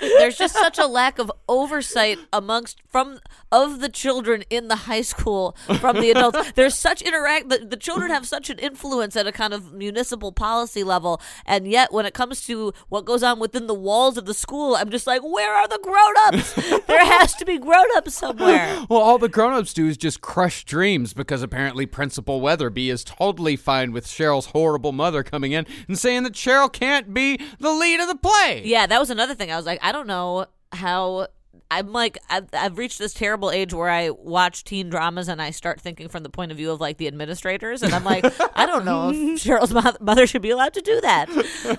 There's 0.00 0.36
just 0.36 0.54
such 0.54 0.78
a 0.78 0.86
lack 0.86 1.18
of 1.18 1.30
oversight 1.48 2.18
amongst 2.32 2.80
from 2.88 3.20
of 3.50 3.80
the 3.80 3.88
children 3.88 4.44
in 4.48 4.68
the 4.68 4.76
high 4.76 5.02
school 5.02 5.56
from 5.78 6.00
the 6.00 6.10
adults. 6.10 6.52
There's 6.54 6.74
such 6.74 7.02
interact. 7.02 7.50
The, 7.50 7.58
the 7.58 7.76
children 7.76 8.10
have 8.10 8.26
such 8.26 8.50
an 8.50 8.58
influence 8.58 9.14
at 9.16 9.26
a 9.26 9.32
kind 9.32 9.52
of 9.52 9.72
municipal 9.72 10.32
policy 10.32 10.82
level, 10.82 11.20
and 11.44 11.68
yet 11.68 11.92
when 11.92 12.06
it 12.06 12.14
comes 12.14 12.44
to 12.46 12.72
what 12.88 13.04
goes 13.04 13.22
on 13.22 13.38
within 13.38 13.66
the 13.66 13.74
walls 13.74 14.16
of 14.16 14.24
the 14.24 14.34
school, 14.34 14.74
I'm 14.74 14.90
just 14.90 15.06
like, 15.06 15.22
where 15.22 15.54
are 15.54 15.68
the 15.68 15.78
grown-ups? 15.82 16.54
there 16.86 17.04
has 17.04 17.34
to 17.36 17.44
be 17.44 17.58
grown-ups 17.58 18.14
somewhere. 18.14 18.86
Well, 18.88 19.00
all 19.00 19.18
the 19.18 19.28
grown-ups 19.28 19.74
do 19.74 19.86
is 19.86 19.96
just 19.96 20.20
crush 20.20 20.64
dreams 20.64 21.12
because 21.12 21.42
apparently 21.42 21.86
Principal 21.86 22.40
Weatherby 22.40 22.88
is 22.88 23.04
totally 23.04 23.56
fine 23.56 23.92
with 23.92 24.06
Cheryl's 24.06 24.46
horrible 24.46 24.92
mother 24.92 25.22
coming 25.22 25.52
in 25.52 25.66
and 25.88 25.98
saying 25.98 26.22
that 26.22 26.32
Cheryl 26.32 26.72
can't 26.72 27.12
be 27.12 27.38
the 27.58 27.72
lead 27.72 28.00
of 28.00 28.08
the 28.08 28.16
play. 28.16 28.62
Yeah, 28.64 28.86
that 28.86 28.98
was 28.98 29.10
another 29.10 29.34
thing. 29.34 29.50
I 29.50 29.56
was 29.56 29.66
like, 29.66 29.81
I 29.82 29.92
don't 29.92 30.06
know 30.06 30.46
how. 30.72 31.26
I'm 31.70 31.90
like, 31.92 32.18
I've, 32.28 32.48
I've 32.52 32.76
reached 32.76 32.98
this 32.98 33.14
terrible 33.14 33.50
age 33.50 33.72
where 33.72 33.88
I 33.88 34.10
watch 34.10 34.62
teen 34.64 34.90
dramas 34.90 35.26
and 35.28 35.40
I 35.40 35.50
start 35.50 35.80
thinking 35.80 36.08
from 36.08 36.22
the 36.22 36.28
point 36.28 36.50
of 36.50 36.58
view 36.58 36.70
of 36.70 36.80
like 36.82 36.98
the 36.98 37.06
administrators, 37.06 37.82
and 37.82 37.94
I'm 37.94 38.04
like, 38.04 38.24
I 38.56 38.66
don't 38.66 38.84
know 38.84 39.08
if 39.10 39.16
Cheryl's 39.42 39.72
mo- 39.72 39.96
mother 40.00 40.26
should 40.26 40.42
be 40.42 40.50
allowed 40.50 40.74
to 40.74 40.82
do 40.82 41.00
that. 41.00 41.28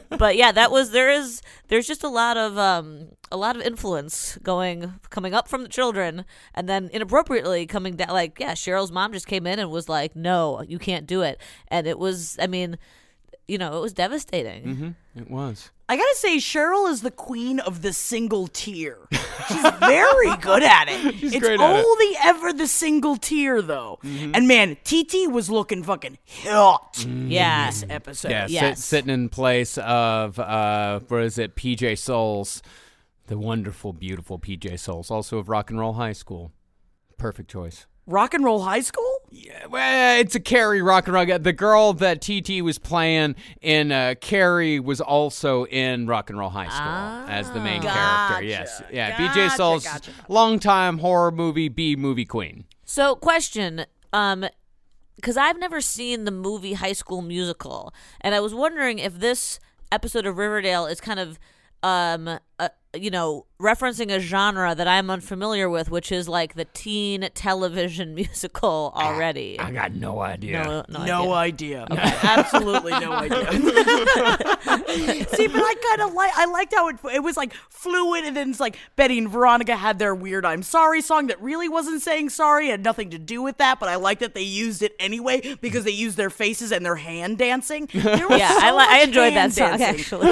But 0.10 0.36
yeah, 0.36 0.52
that 0.52 0.72
was 0.72 0.92
there 0.92 1.12
is 1.12 1.42
there's 1.68 1.86
just 1.88 2.04
a 2.04 2.08
lot 2.10 2.38
of 2.38 2.58
um 2.58 3.10
a 3.32 3.38
lot 3.38 3.56
of 3.56 3.62
influence 3.62 4.38
going 4.42 4.94
coming 5.12 5.34
up 5.36 5.48
from 5.48 5.62
the 5.64 5.70
children, 5.70 6.26
and 6.56 6.68
then 6.68 6.90
inappropriately 6.92 7.68
coming 7.68 7.96
down. 7.96 8.10
Like, 8.10 8.40
yeah, 8.40 8.54
Cheryl's 8.54 8.92
mom 8.92 9.14
just 9.14 9.28
came 9.28 9.46
in 9.46 9.60
and 9.60 9.70
was 9.70 9.88
like, 9.90 10.16
No, 10.16 10.64
you 10.68 10.80
can't 10.80 11.06
do 11.06 11.22
it, 11.22 11.40
and 11.68 11.86
it 11.86 12.00
was, 12.00 12.38
I 12.42 12.48
mean, 12.48 12.78
you 13.48 13.60
know, 13.60 13.78
it 13.78 13.82
was 13.82 13.94
devastating. 13.94 14.96
It 15.16 15.30
was. 15.30 15.70
I 15.94 15.98
gotta 15.98 16.16
say, 16.16 16.38
Cheryl 16.38 16.90
is 16.90 17.02
the 17.02 17.12
queen 17.12 17.60
of 17.60 17.84
the 17.84 17.94
single 17.94 18.48
tear. 18.48 18.98
She's 19.12 19.62
very 19.80 20.36
good 20.38 20.64
at 20.64 20.88
it. 20.90 21.16
it's 21.24 21.38
great 21.38 21.60
at 21.62 21.80
it. 21.80 21.86
only 21.86 22.16
ever 22.24 22.52
the 22.52 22.66
single 22.68 23.16
tear, 23.16 23.62
though. 23.62 24.00
And 24.04 24.48
man, 24.48 24.78
TT 24.84 25.30
was 25.30 25.52
looking 25.52 25.84
fucking 25.84 26.18
hot 26.46 27.06
Yeah. 27.08 27.68
this 27.68 27.86
episode. 27.90 28.32
Yeah, 28.32 28.46
sit- 28.48 28.54
Yes. 28.54 28.84
sitting 28.84 29.12
in 29.12 29.30
place 29.30 29.78
of 29.78 30.40
uh, 30.40 31.00
what 31.10 31.22
is 31.22 31.38
it? 31.38 31.56
PJ 31.56 31.96
Soles, 32.00 32.64
the 33.28 33.38
wonderful, 33.38 33.94
beautiful 33.94 34.40
PJ 34.40 34.80
Soles, 34.80 35.12
also 35.12 35.38
of 35.38 35.48
Rock 35.48 35.70
and 35.70 35.80
Roll 35.80 35.94
High 35.94 36.14
School. 36.14 36.52
Perfect 37.18 37.52
choice. 37.52 37.86
Rock 38.08 38.34
and 38.34 38.44
Roll 38.44 38.64
High 38.64 38.82
School? 38.82 39.13
Yeah, 39.36 39.66
well, 39.66 40.20
it's 40.20 40.36
a 40.36 40.40
Carrie 40.40 40.84
Rock 40.84 41.08
and 41.08 41.16
Roll. 41.16 41.40
The 41.40 41.54
girl 41.54 41.94
that 41.94 42.22
TT 42.22 42.62
was 42.62 42.78
playing 42.78 43.36
in 43.62 43.92
uh, 43.92 44.14
Carrie 44.22 44.80
was 44.80 45.02
also 45.02 45.66
in 45.66 46.06
Rock 46.06 46.30
and 46.30 46.38
Roll 46.38 46.52
High 46.52 46.70
School 46.70 47.32
as 47.32 47.50
the 47.50 47.60
main 47.60 47.82
character. 47.82 48.44
Yes, 48.44 48.84
yeah. 48.92 49.18
Gotcha, 49.18 49.40
PJ 49.40 49.58
Soles, 49.58 49.86
gotcha. 49.86 50.12
longtime 50.30 51.00
horror 51.00 51.32
movie 51.32 51.68
B 51.68 51.96
movie 51.96 52.26
queen. 52.26 52.66
So, 52.86 53.16
question, 53.16 53.86
um, 54.12 54.46
because 55.16 55.36
I've 55.36 55.58
never 55.58 55.82
seen 55.82 56.26
the 56.26 56.32
movie 56.32 56.74
High 56.74 56.94
School 56.94 57.24
Musical, 57.24 57.92
and 58.22 58.36
I 58.36 58.40
was 58.40 58.54
wondering 58.54 59.00
if 59.00 59.20
this 59.20 59.60
episode 59.92 60.28
of 60.28 60.38
Riverdale 60.38 60.86
is 60.86 61.02
kind 61.02 61.20
of, 61.20 61.40
um, 61.82 62.40
uh, 62.60 62.70
you 62.96 63.10
know, 63.10 63.48
referencing 63.64 64.12
a 64.12 64.20
genre 64.20 64.76
that 64.76 64.88
I'm 64.88 65.10
unfamiliar 65.10 65.70
with, 65.70 65.90
which 65.90 66.12
is 66.12 66.28
like 66.30 66.56
the 66.56 66.66
teen 66.66 67.30
television 67.34 68.14
musical 68.22 68.92
ah, 68.96 69.08
already. 69.08 69.58
I 69.60 69.72
got 69.72 69.94
no 69.94 70.20
idea. 70.20 70.64
no, 70.64 70.86
no, 70.90 71.06
No 71.06 71.34
idea. 71.34 71.84
idea. 71.84 71.88
Absolutely 72.24 72.92
no 72.92 73.14
idea. 73.14 73.46
See, 75.34 75.48
but 75.48 75.62
I 75.62 75.76
kind 75.90 76.02
of 76.10 76.14
like. 76.14 76.32
I 76.36 76.46
liked 76.46 76.74
how 76.76 76.90
it 76.90 76.98
it 77.14 77.24
was 77.24 77.38
like 77.38 77.54
fluid, 77.70 78.26
and 78.26 78.36
then 78.36 78.50
it's 78.52 78.60
like 78.60 78.78
Betty 78.96 79.18
and 79.18 79.30
Veronica 79.30 79.76
had 79.76 79.98
their 80.00 80.14
weird 80.14 80.46
"I'm 80.46 80.64
sorry" 80.64 81.02
song 81.02 81.28
that 81.28 81.42
really 81.42 81.70
wasn't 81.70 82.02
saying 82.02 82.30
sorry, 82.30 82.68
had 82.70 82.84
nothing 82.84 83.10
to 83.12 83.18
do 83.20 83.42
with 83.42 83.58
that. 83.58 83.80
But 83.80 83.90
I 83.90 83.96
like 83.96 84.20
that 84.20 84.34
they 84.36 84.42
used 84.42 84.82
it 84.84 84.94
anyway 85.00 85.56
because 85.62 85.84
they 85.84 85.92
used 85.92 86.18
their 86.18 86.30
faces 86.30 86.72
and 86.72 86.86
their 86.86 86.96
hand 86.96 87.38
dancing. 87.38 87.90
There 87.94 88.28
was 88.28 88.40
Yeah, 88.40 88.50
so 88.50 88.60
I 88.66 88.72
li- 88.72 88.86
I 88.88 88.98
much 89.00 89.08
enjoyed 89.08 89.34
that 89.34 89.40
hand 89.40 89.54
song 89.54 89.78
dancing. 89.78 90.00
actually. 90.00 90.30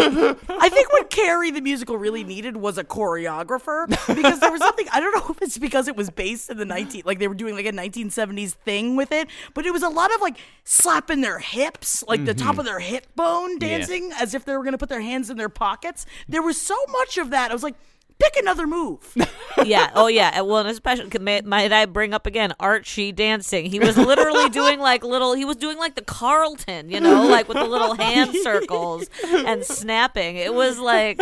I 0.49 0.69
think 0.69 0.91
what 0.91 1.09
Carrie 1.09 1.51
the 1.51 1.61
musical 1.61 1.97
really 1.97 2.23
needed 2.23 2.57
was 2.57 2.77
a 2.77 2.83
choreographer 3.21 3.87
because 4.15 4.39
there 4.39 4.51
was 4.51 4.61
something 4.61 4.87
I 4.91 4.99
don't 4.99 5.15
know 5.15 5.33
if 5.33 5.41
it's 5.41 5.57
because 5.57 5.87
it 5.87 5.95
was 5.95 6.09
based 6.09 6.49
in 6.49 6.57
the 6.57 6.65
19 6.65 7.03
like 7.05 7.19
they 7.19 7.27
were 7.27 7.35
doing 7.35 7.55
like 7.55 7.65
a 7.65 7.71
1970s 7.71 8.51
thing 8.51 8.95
with 8.95 9.11
it, 9.11 9.27
but 9.53 9.65
it 9.65 9.71
was 9.71 9.83
a 9.83 9.89
lot 9.89 10.13
of 10.13 10.21
like 10.21 10.37
slapping 10.63 11.21
their 11.21 11.39
hips, 11.39 12.03
like 12.07 12.25
the 12.25 12.33
top 12.33 12.51
mm-hmm. 12.51 12.59
of 12.59 12.65
their 12.65 12.79
hip 12.79 13.07
bone 13.15 13.57
dancing 13.59 14.11
as 14.19 14.33
if 14.33 14.45
they 14.45 14.55
were 14.55 14.63
going 14.63 14.73
to 14.73 14.77
put 14.77 14.89
their 14.89 15.01
hands 15.01 15.29
in 15.29 15.37
their 15.37 15.49
pockets. 15.49 16.05
There 16.27 16.41
was 16.41 16.59
so 16.59 16.75
much 16.89 17.17
of 17.17 17.31
that. 17.31 17.51
I 17.51 17.53
was 17.53 17.63
like 17.63 17.75
pick 18.21 18.37
another 18.37 18.67
move. 18.67 19.15
yeah. 19.65 19.91
Oh, 19.95 20.07
yeah. 20.07 20.41
Well, 20.41 20.57
and 20.57 20.69
especially 20.69 21.09
may, 21.19 21.41
might 21.41 21.71
I 21.71 21.85
bring 21.85 22.13
up 22.13 22.25
again 22.25 22.53
Archie 22.59 23.11
dancing? 23.11 23.65
He 23.65 23.79
was 23.79 23.97
literally 23.97 24.49
doing 24.51 24.79
like 24.79 25.03
little. 25.03 25.33
He 25.33 25.45
was 25.45 25.55
doing 25.57 25.77
like 25.77 25.95
the 25.95 26.01
Carlton, 26.01 26.89
you 26.89 26.99
know, 26.99 27.27
like 27.27 27.47
with 27.47 27.57
the 27.57 27.65
little 27.65 27.95
hand 27.95 28.35
circles 28.43 29.09
and 29.23 29.63
snapping. 29.63 30.37
It 30.37 30.53
was 30.53 30.79
like, 30.79 31.19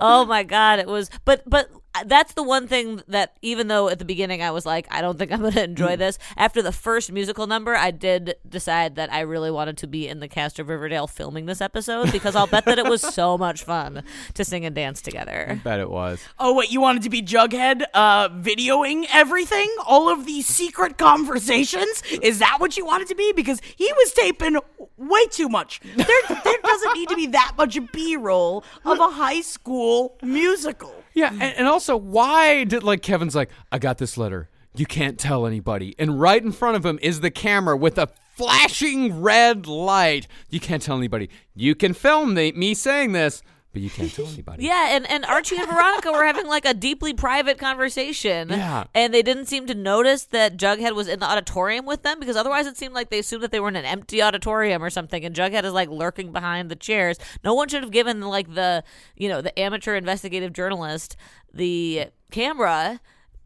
oh 0.00 0.24
my 0.24 0.42
god, 0.42 0.78
it 0.78 0.86
was. 0.86 1.10
But 1.24 1.42
but 1.46 1.70
that's 2.06 2.34
the 2.34 2.42
one 2.42 2.68
thing 2.68 3.02
that 3.08 3.36
even 3.42 3.66
though 3.68 3.88
at 3.88 3.98
the 3.98 4.04
beginning 4.04 4.40
I 4.42 4.50
was 4.52 4.64
like, 4.64 4.86
I 4.90 5.00
don't 5.00 5.18
think 5.18 5.32
I'm 5.32 5.40
going 5.40 5.52
to 5.54 5.64
enjoy 5.64 5.94
Mm. 5.96 5.98
this. 5.98 6.18
After 6.36 6.62
the 6.62 6.70
first 6.72 7.10
musical 7.10 7.46
number, 7.46 7.74
I 7.74 7.90
did 7.90 8.36
decide 8.48 8.94
that 8.96 9.12
I 9.12 9.20
really 9.20 9.50
wanted 9.50 9.76
to 9.78 9.86
be 9.86 10.06
in 10.06 10.20
the 10.20 10.28
cast 10.28 10.58
of 10.58 10.68
Riverdale 10.68 11.06
filming 11.06 11.46
this 11.46 11.60
episode 11.60 12.12
because 12.12 12.36
I'll 12.36 12.46
bet 12.46 12.66
that 12.66 12.78
it 12.78 12.84
was 12.86 13.00
so 13.00 13.36
much 13.46 13.64
fun 13.64 14.04
to 14.34 14.44
sing 14.44 14.64
and 14.64 14.74
dance 14.74 15.00
together. 15.02 15.46
I 15.50 15.54
bet 15.54 15.80
it 15.80 15.90
was. 15.90 16.20
Oh 16.38 16.54
wait, 16.54 16.70
you 16.70 16.80
wanted 16.80 17.02
to 17.02 17.10
be 17.10 17.22
Jughead 17.22 17.82
uh 17.94 18.28
videoing 18.28 19.06
everything? 19.12 19.68
All 19.86 20.08
of 20.08 20.24
these 20.26 20.46
secret 20.46 20.98
conversations? 20.98 22.02
Is 22.22 22.38
that 22.38 22.56
what 22.60 22.76
you 22.76 22.84
wanted 22.86 23.08
to 23.08 23.14
be? 23.14 23.32
Because 23.32 23.60
he 23.76 23.90
was 23.96 24.12
taping 24.12 24.58
way 24.96 25.26
too 25.30 25.48
much. 25.48 25.80
There 25.96 26.06
there 26.44 26.58
doesn't 26.62 26.94
need 26.94 27.08
to 27.08 27.16
be 27.16 27.26
that 27.28 27.52
much 27.56 27.78
B-roll 27.92 28.62
of 28.84 29.00
a 29.00 29.08
high 29.10 29.40
school 29.40 30.16
musical. 30.22 30.94
Yeah, 31.18 31.32
and, 31.32 31.42
and 31.42 31.66
also, 31.66 31.96
why 31.96 32.62
did 32.62 32.84
like 32.84 33.02
Kevin's 33.02 33.34
like, 33.34 33.50
I 33.72 33.80
got 33.80 33.98
this 33.98 34.16
letter. 34.16 34.48
You 34.76 34.86
can't 34.86 35.18
tell 35.18 35.46
anybody, 35.46 35.96
and 35.98 36.20
right 36.20 36.40
in 36.40 36.52
front 36.52 36.76
of 36.76 36.86
him 36.86 37.00
is 37.02 37.22
the 37.22 37.30
camera 37.32 37.76
with 37.76 37.98
a 37.98 38.08
flashing 38.36 39.20
red 39.20 39.66
light. 39.66 40.28
You 40.48 40.60
can't 40.60 40.80
tell 40.80 40.96
anybody. 40.96 41.28
You 41.56 41.74
can 41.74 41.92
film 41.92 42.34
the, 42.34 42.52
me 42.52 42.72
saying 42.72 43.10
this, 43.10 43.42
but 43.72 43.82
you 43.82 43.90
can't 43.90 44.12
tell 44.12 44.26
anybody. 44.26 44.64
Yeah, 44.64 44.96
and, 44.96 45.08
and 45.10 45.24
Archie 45.26 45.56
and 45.56 45.68
Veronica 45.68 46.10
were 46.10 46.24
having 46.24 46.46
like 46.46 46.64
a 46.64 46.72
deeply 46.74 47.12
private 47.12 47.58
conversation. 47.58 48.48
Yeah. 48.48 48.84
And 48.94 49.12
they 49.12 49.22
didn't 49.22 49.46
seem 49.46 49.66
to 49.66 49.74
notice 49.74 50.24
that 50.26 50.56
Jughead 50.56 50.94
was 50.94 51.06
in 51.06 51.20
the 51.20 51.26
auditorium 51.26 51.84
with 51.84 52.02
them 52.02 52.18
because 52.18 52.34
otherwise 52.36 52.66
it 52.66 52.76
seemed 52.78 52.94
like 52.94 53.10
they 53.10 53.18
assumed 53.18 53.42
that 53.42 53.50
they 53.52 53.60
were 53.60 53.68
in 53.68 53.76
an 53.76 53.84
empty 53.84 54.22
auditorium 54.22 54.82
or 54.82 54.88
something. 54.90 55.22
And 55.24 55.34
Jughead 55.36 55.64
is 55.64 55.72
like 55.74 55.90
lurking 55.90 56.32
behind 56.32 56.70
the 56.70 56.76
chairs. 56.76 57.18
No 57.44 57.52
one 57.54 57.68
should 57.68 57.82
have 57.82 57.92
given 57.92 58.20
like 58.22 58.54
the, 58.54 58.82
you 59.16 59.28
know, 59.28 59.42
the 59.42 59.56
amateur 59.58 59.94
investigative 59.96 60.52
journalist 60.52 61.16
the 61.52 62.06
camera 62.30 63.00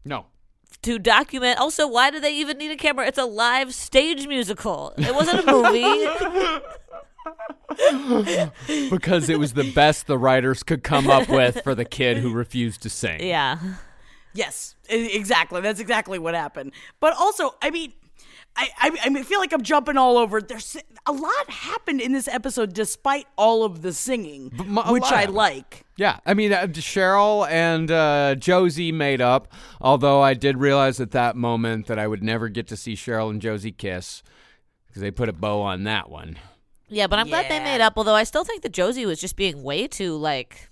No. 0.05 0.27
to 0.83 0.99
document. 0.99 1.59
Also, 1.59 1.87
why 1.87 2.11
do 2.11 2.19
they 2.19 2.33
even 2.35 2.57
need 2.57 2.71
a 2.71 2.75
camera? 2.77 3.07
It's 3.07 3.17
a 3.17 3.25
live 3.25 3.73
stage 3.73 4.27
musical. 4.27 4.93
It 4.97 5.13
wasn't 5.13 5.47
a 5.47 5.51
movie. 5.51 6.61
because 8.89 9.29
it 9.29 9.39
was 9.39 9.53
the 9.53 9.71
best 9.73 10.07
the 10.07 10.17
writers 10.17 10.63
could 10.63 10.83
come 10.83 11.09
up 11.09 11.29
with 11.29 11.61
for 11.63 11.75
the 11.75 11.85
kid 11.85 12.17
who 12.17 12.31
refused 12.33 12.81
to 12.83 12.89
sing. 12.89 13.21
yeah. 13.21 13.57
Yes, 14.35 14.73
exactly. 14.89 15.61
That's 15.61 15.79
exactly 15.79 16.17
what 16.17 16.33
happened. 16.33 16.71
But 16.99 17.13
also, 17.15 17.53
I 17.61 17.69
mean, 17.69 17.93
I, 18.55 18.67
I, 18.79 18.97
I 19.05 19.23
feel 19.23 19.39
like 19.39 19.53
I'm 19.53 19.61
jumping 19.61 19.95
all 19.95 20.17
over. 20.17 20.41
There's 20.41 20.75
a 21.05 21.11
lot 21.11 21.49
happened 21.49 22.01
in 22.01 22.13
this 22.13 22.27
episode, 22.27 22.73
despite 22.73 23.27
all 23.37 23.63
of 23.63 23.83
the 23.83 23.93
singing, 23.93 24.51
m- 24.59 24.79
a 24.79 24.91
which 24.91 25.03
I 25.03 25.25
like. 25.25 25.85
Yeah, 25.97 26.17
I 26.25 26.33
mean, 26.33 26.51
uh, 26.51 26.65
Cheryl 26.67 27.47
and 27.47 27.91
uh, 27.91 28.33
Josie 28.33 28.91
made 28.91 29.21
up, 29.21 29.53
although 29.79 30.21
I 30.21 30.33
did 30.33 30.57
realize 30.57 30.99
at 30.99 31.11
that 31.11 31.35
moment 31.35 31.85
that 31.85 31.99
I 31.99 32.07
would 32.07 32.23
never 32.23 32.49
get 32.49 32.67
to 32.69 32.77
see 32.77 32.95
Cheryl 32.95 33.29
and 33.29 33.39
Josie 33.39 33.71
kiss 33.71 34.23
because 34.87 35.03
they 35.03 35.11
put 35.11 35.29
a 35.29 35.33
bow 35.33 35.61
on 35.61 35.83
that 35.83 36.09
one. 36.09 36.37
Yeah, 36.89 37.07
but 37.07 37.19
I'm 37.19 37.27
glad 37.27 37.49
they 37.49 37.59
made 37.59 37.81
up. 37.81 37.93
Although 37.97 38.15
I 38.15 38.23
still 38.23 38.43
think 38.43 38.61
that 38.63 38.71
Josie 38.71 39.05
was 39.05 39.19
just 39.19 39.35
being 39.35 39.63
way 39.63 39.87
too 39.87 40.15
like 40.15 40.69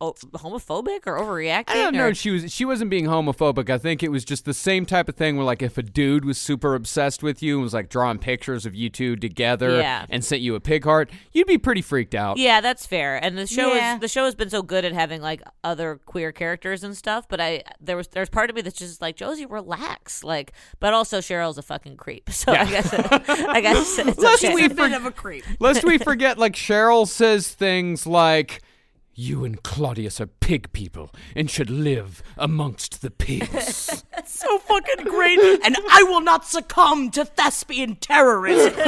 homophobic 0.00 1.00
or 1.06 1.18
overreacting. 1.20 1.64
I 1.68 1.74
don't 1.74 1.94
know. 1.94 2.08
or- 2.08 2.14
She 2.14 2.30
was 2.30 2.52
she 2.52 2.64
wasn't 2.64 2.90
being 2.90 3.06
homophobic. 3.06 3.70
I 3.70 3.78
think 3.78 4.02
it 4.02 4.10
was 4.10 4.24
just 4.24 4.44
the 4.44 4.54
same 4.54 4.86
type 4.86 5.08
of 5.08 5.16
thing 5.16 5.36
where 5.36 5.44
like 5.44 5.62
if 5.62 5.78
a 5.78 5.82
dude 5.82 6.24
was 6.24 6.38
super 6.38 6.74
obsessed 6.74 7.22
with 7.22 7.42
you 7.42 7.54
and 7.56 7.62
was 7.64 7.74
like 7.74 7.88
drawing 7.88 8.18
pictures 8.18 8.66
of 8.66 8.74
you 8.74 8.90
two 8.90 9.16
together 9.16 9.78
Yeah. 9.78 10.06
and 10.08 10.24
sent 10.24 10.42
you 10.42 10.54
a 10.54 10.60
pig 10.60 10.84
heart, 10.84 11.10
you'd 11.32 11.46
be 11.46 11.58
pretty 11.58 11.82
freaked 11.82 12.14
out. 12.14 12.36
Yeah, 12.36 12.60
that's 12.60 12.86
fair. 12.86 13.22
And 13.22 13.36
the 13.36 13.46
show 13.46 13.74
Yeah. 13.74 13.94
is 13.94 14.00
the 14.00 14.08
show 14.08 14.24
has 14.24 14.34
been 14.34 14.50
so 14.50 14.62
good 14.62 14.84
at 14.84 14.92
having 14.92 15.20
like 15.20 15.42
other 15.64 16.00
queer 16.06 16.32
characters 16.32 16.84
and 16.84 16.96
stuff. 16.96 17.28
But 17.28 17.40
I 17.40 17.62
there 17.80 17.96
was 17.96 18.08
there's 18.08 18.28
part 18.30 18.50
of 18.50 18.56
me 18.56 18.62
that's 18.62 18.78
just 18.78 19.00
like 19.02 19.16
Josie, 19.16 19.46
relax. 19.46 20.22
Like, 20.24 20.52
but 20.80 20.94
also 20.94 21.18
Cheryl's 21.18 21.58
a 21.58 21.62
fucking 21.62 21.96
creep. 21.96 22.30
So 22.38 22.52
I 22.52 22.64
guess 22.66 22.94
I 22.94 23.60
guess 23.60 23.98
it's 23.98 24.18
Lest 24.18 24.44
okay. 24.44 24.54
we 24.54 24.62
He's 24.68 24.70
a 24.72 24.74
bit 24.74 24.92
of 24.92 25.04
a 25.04 25.10
creep. 25.10 25.44
Lest 25.58 25.84
we 25.84 25.98
forget, 25.98 26.38
like 26.38 26.54
Cheryl 26.54 27.06
says 27.06 27.48
things 27.48 28.06
like, 28.06 28.62
"You 29.20 29.44
and 29.44 29.60
Claudius 29.64 30.20
are 30.20 30.28
pig 30.28 30.72
people 30.72 31.10
and 31.34 31.50
should 31.50 31.70
live 31.70 32.22
amongst 32.36 33.02
the 33.02 33.10
pigs." 33.10 34.04
That's 34.14 34.38
so 34.38 34.58
fucking 34.58 35.04
great, 35.06 35.38
and 35.64 35.76
I 35.90 36.04
will 36.04 36.20
not 36.20 36.44
succumb 36.46 37.10
to 37.10 37.24
thespian 37.24 37.96
terrorism. 37.96 38.72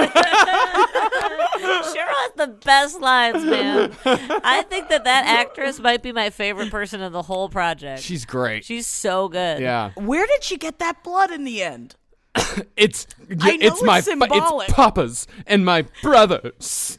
Cheryl 1.60 2.14
has 2.22 2.32
the 2.37 2.46
best 2.64 3.00
lines, 3.00 3.44
man. 3.44 3.92
I 4.04 4.64
think 4.68 4.88
that 4.88 5.04
that 5.04 5.25
actress 5.26 5.78
might 5.80 6.02
be 6.02 6.12
my 6.12 6.30
favorite 6.30 6.70
person 6.70 7.00
in 7.00 7.12
the 7.12 7.22
whole 7.22 7.49
project. 7.49 8.02
She's 8.02 8.25
great. 8.25 8.64
She's 8.64 8.87
so 8.87 9.28
good. 9.28 9.60
yeah, 9.60 9.90
Where 9.96 10.26
did 10.26 10.44
she 10.44 10.56
get 10.56 10.78
that 10.78 11.02
blood 11.02 11.30
in 11.30 11.44
the 11.44 11.62
end? 11.62 11.96
it's 12.76 13.06
I 13.40 13.56
know 13.56 13.66
it's 13.66 13.82
my 13.82 13.99
it's 13.99 14.06
fa- 14.06 14.12
symbolic. 14.12 14.68
it's 14.68 14.75
Papa's 14.76 15.26
and 15.46 15.64
my 15.64 15.84
brothers. 16.02 16.99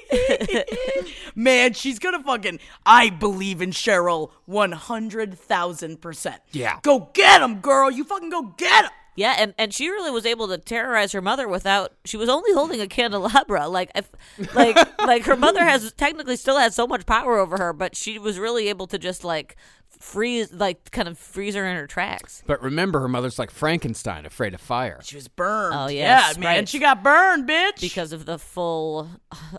Man, 1.34 1.72
she's 1.72 1.98
gonna 1.98 2.22
fucking. 2.22 2.60
I 2.84 3.10
believe 3.10 3.60
in 3.62 3.70
Cheryl 3.70 4.30
100,000%. 4.48 6.36
Yeah. 6.52 6.78
Go 6.82 7.10
get 7.12 7.42
him, 7.42 7.60
girl. 7.60 7.90
You 7.90 8.04
fucking 8.04 8.30
go 8.30 8.54
get 8.56 8.84
him. 8.84 8.90
Yeah, 9.14 9.34
and, 9.38 9.52
and 9.58 9.74
she 9.74 9.90
really 9.90 10.10
was 10.10 10.24
able 10.24 10.48
to 10.48 10.56
terrorize 10.56 11.12
her 11.12 11.20
mother 11.20 11.46
without 11.46 11.92
she 12.04 12.16
was 12.16 12.30
only 12.30 12.52
holding 12.54 12.80
a 12.80 12.86
candelabra. 12.86 13.68
Like 13.68 13.90
if 13.94 14.10
like 14.54 14.76
like 14.98 15.24
her 15.24 15.36
mother 15.36 15.62
has 15.62 15.92
technically 15.92 16.36
still 16.36 16.58
has 16.58 16.74
so 16.74 16.86
much 16.86 17.04
power 17.04 17.38
over 17.38 17.58
her, 17.58 17.72
but 17.74 17.94
she 17.94 18.18
was 18.18 18.38
really 18.38 18.68
able 18.68 18.86
to 18.86 18.98
just 18.98 19.22
like 19.22 19.56
freeze 20.02 20.52
like 20.52 20.90
kind 20.90 21.06
of 21.08 21.16
freeze 21.16 21.54
her 21.54 21.64
in 21.64 21.76
her 21.76 21.86
tracks. 21.86 22.42
But 22.46 22.60
remember, 22.62 23.00
her 23.00 23.08
mother's 23.08 23.38
like 23.38 23.50
Frankenstein, 23.50 24.26
afraid 24.26 24.52
of 24.52 24.60
fire. 24.60 25.00
She 25.04 25.14
was 25.16 25.28
burned. 25.28 25.74
Oh, 25.76 25.86
yes, 25.88 26.34
yeah, 26.34 26.40
man. 26.40 26.56
right. 26.58 26.68
She 26.68 26.78
got 26.80 27.02
burned, 27.02 27.48
bitch. 27.48 27.80
Because 27.80 28.12
of 28.12 28.26
the 28.26 28.38
full 28.38 29.08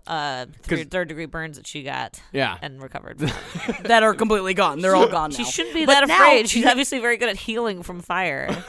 uh 0.05 0.45
third, 0.63 0.91
third 0.91 1.07
degree 1.07 1.25
burns 1.25 1.57
that 1.57 1.65
she 1.65 1.83
got 1.83 2.21
Yeah. 2.33 2.57
and 2.61 2.81
recovered. 2.81 3.17
that 3.83 4.03
are 4.03 4.13
completely 4.13 4.53
gone. 4.53 4.79
They're 4.79 4.95
all 4.95 5.07
gone 5.07 5.29
now. 5.31 5.37
she 5.37 5.45
shouldn't 5.45 5.73
be 5.75 5.85
But 5.85 5.93
that 6.01 6.07
now- 6.09 6.15
afraid. 6.15 6.49
She's 6.49 6.65
obviously 6.65 6.99
very 6.99 7.17
good 7.17 7.29
at 7.29 7.37
healing 7.37 7.81
from 7.83 8.01
fire. 8.01 8.49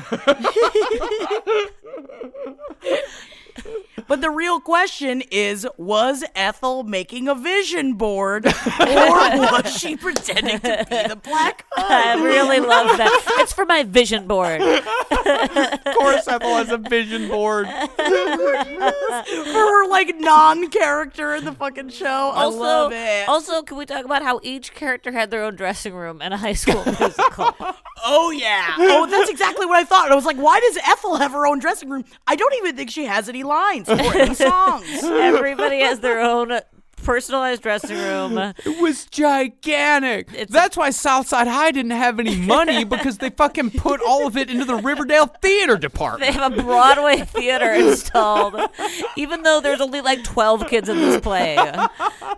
But 4.09 4.21
the 4.21 4.31
real 4.31 4.61
question 4.61 5.23
is 5.31 5.67
was 5.77 6.25
Ethel 6.35 6.83
making 6.83 7.29
a 7.29 7.35
vision 7.35 7.95
board 7.95 8.47
or 8.47 8.53
was 8.53 9.77
she 9.77 9.97
pretending 9.97 10.59
to 10.61 10.87
be 10.91 11.09
the 11.09 11.17
Black 11.23 11.65
Hood? 11.73 11.91
I 11.91 12.23
really 12.23 12.61
love 12.61 12.97
that. 12.99 13.25
It's 13.39 13.53
for 13.53 13.65
my 13.65 13.83
vision 13.83 14.27
board. 14.27 14.61
of 14.63 15.95
course, 15.97 16.27
Ethel 16.29 16.57
has 16.57 16.71
a 16.71 16.79
vision 16.79 17.29
board. 17.29 17.67
For 17.97 19.59
her 19.61 19.87
like 19.89 20.15
non-character 20.19 21.35
in 21.35 21.45
the 21.45 21.53
fucking 21.53 21.91
show. 21.91 22.07
I 22.35 22.45
Also, 22.45 22.59
love 22.59 22.93
it. 22.93 23.29
also, 23.29 23.63
can 23.63 23.77
we 23.77 23.87
talk 23.87 24.05
about 24.05 24.23
how 24.23 24.41
each 24.43 24.75
character 24.75 25.13
had 25.13 25.31
their 25.31 25.43
own 25.45 25.57
dressing 25.57 25.95
room 25.95 26.21
in 26.21 26.33
a 26.33 26.37
high 26.37 26.53
school 26.55 26.83
musical? 26.85 27.55
Oh 28.07 28.31
yeah. 28.33 28.75
Oh, 28.77 29.07
that's 29.07 29.31
exactly 29.31 29.65
what 29.65 29.77
I 29.79 29.85
thought. 29.85 30.13
I 30.13 30.15
was 30.15 30.27
like, 30.27 30.37
why 30.37 30.61
does 30.61 30.77
Ethel 30.87 31.17
have 31.17 31.33
her 31.33 31.47
own 31.47 31.59
dressing 31.59 31.89
room? 31.89 32.05
I 32.27 32.37
don't 32.37 32.53
even 32.57 32.77
think 32.77 32.91
she 32.91 33.07
has 33.07 33.31
any 33.31 33.43
lines 33.45 33.84
or 33.84 33.84
any 33.84 33.84
songs. 33.87 35.03
Everybody 35.03 35.81
has 35.81 36.01
their 36.01 36.21
own 36.21 36.61
personalized 37.05 37.63
dressing 37.63 37.97
room. 37.97 38.39
It 38.65 38.81
was 38.81 39.05
gigantic. 39.07 40.29
It's- 40.33 40.49
That's 40.51 40.77
why 40.77 40.91
Southside 40.91 41.47
High 41.47 41.71
didn't 41.71 41.93
have 41.93 42.19
any 42.19 42.37
money 42.37 42.85
because 42.95 43.19
they 43.19 43.31
fucking 43.31 43.71
put 43.73 44.01
all 44.07 44.27
of 44.27 44.37
it 44.37 44.51
into 44.51 44.65
the 44.65 44.77
Riverdale 44.77 45.27
theater 45.27 45.77
Department. 45.77 46.23
They 46.33 46.39
have 46.39 46.53
a 46.59 46.63
Broadway 46.63 47.19
theater 47.21 47.73
installed, 47.73 48.57
even 49.17 49.43
though 49.43 49.61
there's 49.61 49.81
only 49.81 50.01
like 50.01 50.25
12 50.25 50.67
kids 50.69 50.89
in 50.89 50.97
this 50.99 51.21
play. 51.21 51.55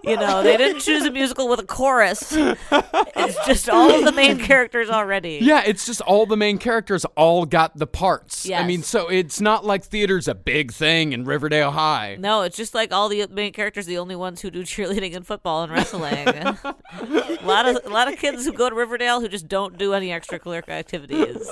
You 0.04 0.16
know, 0.16 0.42
they 0.42 0.56
didn't 0.56 0.80
choose 0.80 1.04
a 1.04 1.10
musical 1.10 1.48
with 1.48 1.60
a 1.60 1.64
chorus. 1.66 2.32
It's 2.32 3.46
just 3.46 3.68
all 3.68 3.90
of 3.94 4.04
the 4.04 4.12
main 4.12 4.38
characters 4.38 4.90
already. 4.90 5.38
Yeah, 5.42 5.62
it's 5.64 5.86
just 5.86 6.00
all 6.02 6.26
the 6.26 6.36
main 6.36 6.58
characters 6.58 7.04
all 7.16 7.44
got 7.46 7.76
the 7.76 7.86
parts. 7.86 8.48
I 8.50 8.66
mean, 8.66 8.82
so 8.82 9.08
it's 9.08 9.40
not 9.40 9.64
like 9.64 9.84
theater's 9.84 10.28
a 10.28 10.34
big 10.34 10.72
thing 10.72 11.12
in 11.12 11.24
Riverdale 11.24 11.70
High. 11.70 12.16
No, 12.18 12.42
it's 12.42 12.56
just 12.56 12.74
like 12.74 12.92
all 12.92 13.08
the 13.08 13.26
main 13.28 13.52
characters, 13.52 13.86
the 13.86 13.98
only 13.98 14.16
ones 14.16 14.40
who 14.40 14.50
do 14.56 14.62
cheerleading 14.62 15.14
and 15.14 15.26
football 15.26 15.62
and 15.64 15.72
wrestling. 15.72 16.28
a 16.28 17.38
lot 17.44 17.68
of 17.68 17.84
a 17.84 17.90
lot 17.90 18.10
of 18.10 18.18
kids 18.18 18.44
who 18.44 18.52
go 18.52 18.70
to 18.70 18.74
Riverdale 18.74 19.20
who 19.20 19.28
just 19.28 19.48
don't 19.48 19.76
do 19.76 19.92
any 19.92 20.08
extracurricular 20.08 20.68
activities. 20.68 21.48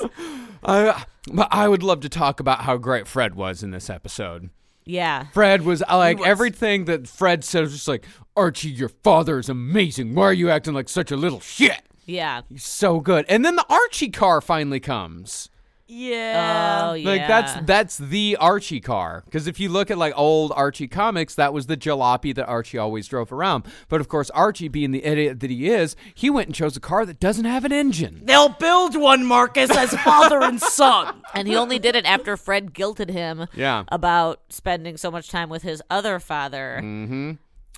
I, 0.64 1.04
but 1.30 1.48
I 1.50 1.68
would 1.68 1.82
love 1.82 2.00
to 2.00 2.08
talk 2.08 2.40
about 2.40 2.62
how 2.62 2.76
great 2.78 3.06
Fred 3.06 3.34
was 3.34 3.62
in 3.62 3.70
this 3.70 3.90
episode. 3.90 4.50
Yeah. 4.86 5.26
Fred 5.32 5.62
was 5.62 5.82
like 5.90 6.18
was. 6.18 6.28
everything 6.28 6.86
that 6.86 7.06
Fred 7.08 7.44
said 7.44 7.62
was 7.62 7.72
just 7.72 7.88
like, 7.88 8.06
Archie, 8.36 8.70
your 8.70 8.88
father 8.88 9.38
is 9.38 9.48
amazing. 9.48 10.14
Why 10.14 10.24
are 10.24 10.32
you 10.32 10.50
acting 10.50 10.74
like 10.74 10.88
such 10.88 11.10
a 11.10 11.16
little 11.16 11.40
shit? 11.40 11.82
Yeah. 12.06 12.42
He's 12.48 12.64
so 12.64 13.00
good. 13.00 13.24
And 13.28 13.44
then 13.44 13.56
the 13.56 13.66
Archie 13.68 14.10
car 14.10 14.40
finally 14.40 14.80
comes. 14.80 15.50
Yeah. 15.86 16.88
Oh 16.90 16.94
yeah. 16.94 17.10
Like 17.10 17.26
that's 17.28 17.66
that's 17.66 17.98
the 17.98 18.36
Archie 18.40 18.80
car. 18.80 19.22
Because 19.26 19.46
if 19.46 19.60
you 19.60 19.68
look 19.68 19.90
at 19.90 19.98
like 19.98 20.14
old 20.16 20.52
Archie 20.56 20.88
comics, 20.88 21.34
that 21.34 21.52
was 21.52 21.66
the 21.66 21.76
jalopy 21.76 22.34
that 22.34 22.46
Archie 22.46 22.78
always 22.78 23.06
drove 23.06 23.32
around. 23.32 23.64
But 23.88 24.00
of 24.00 24.08
course, 24.08 24.30
Archie, 24.30 24.68
being 24.68 24.92
the 24.92 25.04
idiot 25.04 25.40
that 25.40 25.50
he 25.50 25.68
is, 25.68 25.94
he 26.14 26.30
went 26.30 26.48
and 26.48 26.54
chose 26.54 26.76
a 26.76 26.80
car 26.80 27.04
that 27.06 27.20
doesn't 27.20 27.44
have 27.44 27.64
an 27.64 27.72
engine. 27.72 28.22
They'll 28.24 28.48
build 28.48 28.96
one, 28.96 29.26
Marcus, 29.26 29.70
as 29.70 29.94
father 30.00 30.42
and 30.42 30.60
son. 30.60 31.22
and 31.34 31.46
he 31.46 31.56
only 31.56 31.78
did 31.78 31.96
it 31.96 32.06
after 32.06 32.36
Fred 32.36 32.72
guilted 32.72 33.10
him 33.10 33.46
Yeah. 33.54 33.84
about 33.88 34.40
spending 34.48 34.96
so 34.96 35.10
much 35.10 35.28
time 35.28 35.48
with 35.50 35.62
his 35.62 35.82
other 35.90 36.18
father. 36.18 36.80
Mm-hmm. 36.82 37.32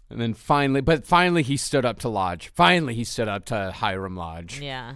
And 0.09 0.21
then 0.21 0.35
finally, 0.35 0.81
but 0.81 1.05
finally 1.05 1.43
he 1.43 1.57
stood 1.57 1.85
up 1.85 1.99
to 2.01 2.09
Lodge. 2.09 2.53
Finally 2.55 2.95
he 2.95 3.03
stood 3.03 3.27
up 3.27 3.45
to 3.47 3.73
Hiram 3.73 4.17
Lodge. 4.17 4.61
Yeah. 4.61 4.95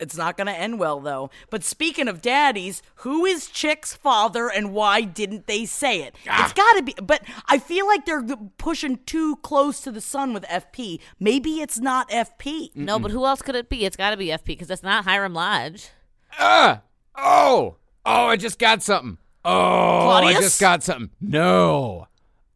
It's 0.00 0.16
not 0.16 0.36
going 0.36 0.46
to 0.46 0.52
end 0.52 0.78
well, 0.78 1.00
though. 1.00 1.30
But 1.50 1.64
speaking 1.64 2.08
of 2.08 2.22
daddies, 2.22 2.82
who 2.96 3.24
is 3.24 3.48
Chick's 3.48 3.94
father 3.94 4.48
and 4.48 4.72
why 4.72 5.02
didn't 5.02 5.46
they 5.46 5.64
say 5.64 6.02
it? 6.02 6.14
It's 6.24 6.52
got 6.52 6.72
to 6.76 6.82
be. 6.82 6.94
But 7.02 7.22
I 7.46 7.58
feel 7.58 7.86
like 7.86 8.06
they're 8.06 8.24
pushing 8.58 8.98
too 9.06 9.36
close 9.36 9.80
to 9.82 9.90
the 9.90 10.00
sun 10.00 10.32
with 10.32 10.44
FP. 10.44 11.00
Maybe 11.18 11.60
it's 11.60 11.78
not 11.78 12.08
FP. 12.10 12.74
No, 12.74 12.98
but 12.98 13.10
who 13.10 13.24
else 13.24 13.42
could 13.42 13.54
it 13.54 13.68
be? 13.68 13.84
It's 13.84 13.96
got 13.96 14.10
to 14.10 14.16
be 14.16 14.26
FP 14.28 14.46
because 14.46 14.68
that's 14.68 14.82
not 14.82 15.04
Hiram 15.04 15.34
Lodge. 15.34 15.90
Ah! 16.38 16.82
Oh! 17.16 17.76
Oh, 18.06 18.26
I 18.26 18.36
just 18.36 18.58
got 18.58 18.82
something. 18.82 19.18
Oh, 19.44 20.00
Claudius? 20.04 20.36
I 20.36 20.40
just 20.40 20.60
got 20.60 20.82
something. 20.82 21.10
No. 21.20 22.08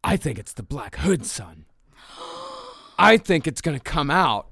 I 0.05 0.17
think 0.17 0.39
it's 0.39 0.53
the 0.53 0.63
Black 0.63 0.97
Hood 0.97 1.27
son. 1.27 1.67
I 2.99 3.17
think 3.17 3.47
it's 3.47 3.61
going 3.61 3.79
to 3.79 3.83
come 3.83 4.11
out 4.11 4.52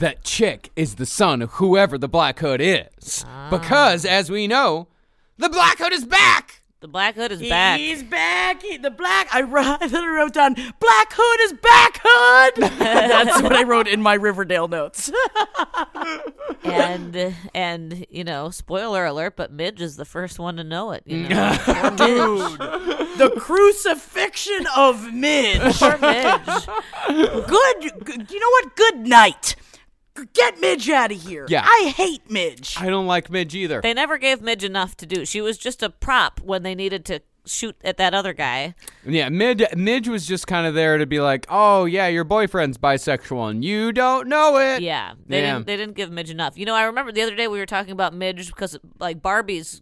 that 0.00 0.22
Chick 0.24 0.70
is 0.76 0.96
the 0.96 1.06
son 1.06 1.40
of 1.40 1.52
whoever 1.52 1.96
the 1.96 2.08
Black 2.08 2.40
Hood 2.40 2.60
is. 2.60 3.24
Ah. 3.26 3.48
Because, 3.50 4.04
as 4.04 4.30
we 4.30 4.46
know, 4.46 4.88
the 5.38 5.48
Black 5.48 5.78
Hood 5.78 5.92
is 5.92 6.04
back. 6.04 6.56
The 6.80 6.88
Black 6.88 7.14
Hood 7.14 7.30
is 7.30 7.46
back. 7.46 7.78
He's 7.78 8.02
back. 8.02 8.62
He- 8.62 8.78
the 8.78 8.90
black. 8.90 9.28
I 9.34 9.42
wrote, 9.42 9.66
I 9.82 9.84
literally 9.86 10.08
wrote 10.08 10.32
down 10.32 10.54
Black 10.54 11.12
Hood 11.12 11.40
is 11.42 11.52
back. 11.60 12.00
Hood. 12.02 12.70
That's 12.78 13.42
what 13.42 13.52
I 13.54 13.64
wrote 13.64 13.86
in 13.86 14.00
my 14.00 14.14
Riverdale 14.14 14.66
notes. 14.66 15.12
and 16.64 17.34
and 17.54 18.06
you 18.10 18.24
know, 18.24 18.48
spoiler 18.50 19.04
alert, 19.04 19.36
but 19.36 19.52
Midge 19.52 19.82
is 19.82 19.96
the 19.96 20.06
first 20.06 20.38
one 20.38 20.56
to 20.56 20.64
know 20.64 20.92
it. 20.92 21.02
You 21.04 21.28
know, 21.28 21.54
Poor 21.60 21.90
Midge. 21.90 22.58
the 23.18 23.30
crucifixion 23.38 24.66
of 24.74 25.12
Midge. 25.12 25.78
Poor 25.78 25.98
Midge. 25.98 26.66
Good. 27.46 28.04
good- 28.04 28.30
You 28.30 28.40
know 28.40 28.50
what? 28.50 28.76
Good 28.76 29.06
night. 29.06 29.54
G- 30.24 30.30
Get 30.34 30.60
Midge 30.60 30.88
out 30.90 31.12
of 31.12 31.22
here. 31.22 31.46
Yeah. 31.48 31.64
I 31.64 31.92
hate 31.96 32.30
Midge. 32.30 32.76
I 32.78 32.88
don't 32.88 33.06
like 33.06 33.30
Midge 33.30 33.54
either. 33.54 33.80
They 33.80 33.94
never 33.94 34.18
gave 34.18 34.40
Midge 34.42 34.64
enough 34.64 34.96
to 34.98 35.06
do. 35.06 35.24
She 35.24 35.40
was 35.40 35.58
just 35.58 35.82
a 35.82 35.90
prop 35.90 36.40
when 36.40 36.62
they 36.62 36.74
needed 36.74 37.04
to 37.06 37.20
shoot 37.46 37.74
at 37.82 37.96
that 37.96 38.12
other 38.14 38.32
guy. 38.34 38.74
Yeah, 39.04 39.28
Midge, 39.30 39.64
Midge 39.74 40.08
was 40.08 40.26
just 40.26 40.46
kind 40.46 40.66
of 40.66 40.74
there 40.74 40.98
to 40.98 41.06
be 41.06 41.20
like, 41.20 41.46
oh 41.48 41.86
yeah, 41.86 42.06
your 42.06 42.22
boyfriend's 42.24 42.76
bisexual 42.78 43.50
and 43.50 43.64
you 43.64 43.92
don't 43.92 44.28
know 44.28 44.58
it. 44.58 44.82
Yeah, 44.82 45.14
they 45.26 45.40
Yeah. 45.40 45.54
didn't. 45.54 45.66
They 45.66 45.76
didn't 45.76 45.94
give 45.96 46.10
Midge 46.10 46.30
enough. 46.30 46.58
You 46.58 46.66
know, 46.66 46.74
I 46.74 46.84
remember 46.84 47.12
the 47.12 47.22
other 47.22 47.34
day 47.34 47.48
we 47.48 47.58
were 47.58 47.66
talking 47.66 47.92
about 47.92 48.12
Midge 48.14 48.46
because 48.48 48.78
like 48.98 49.22
Barbie's 49.22 49.80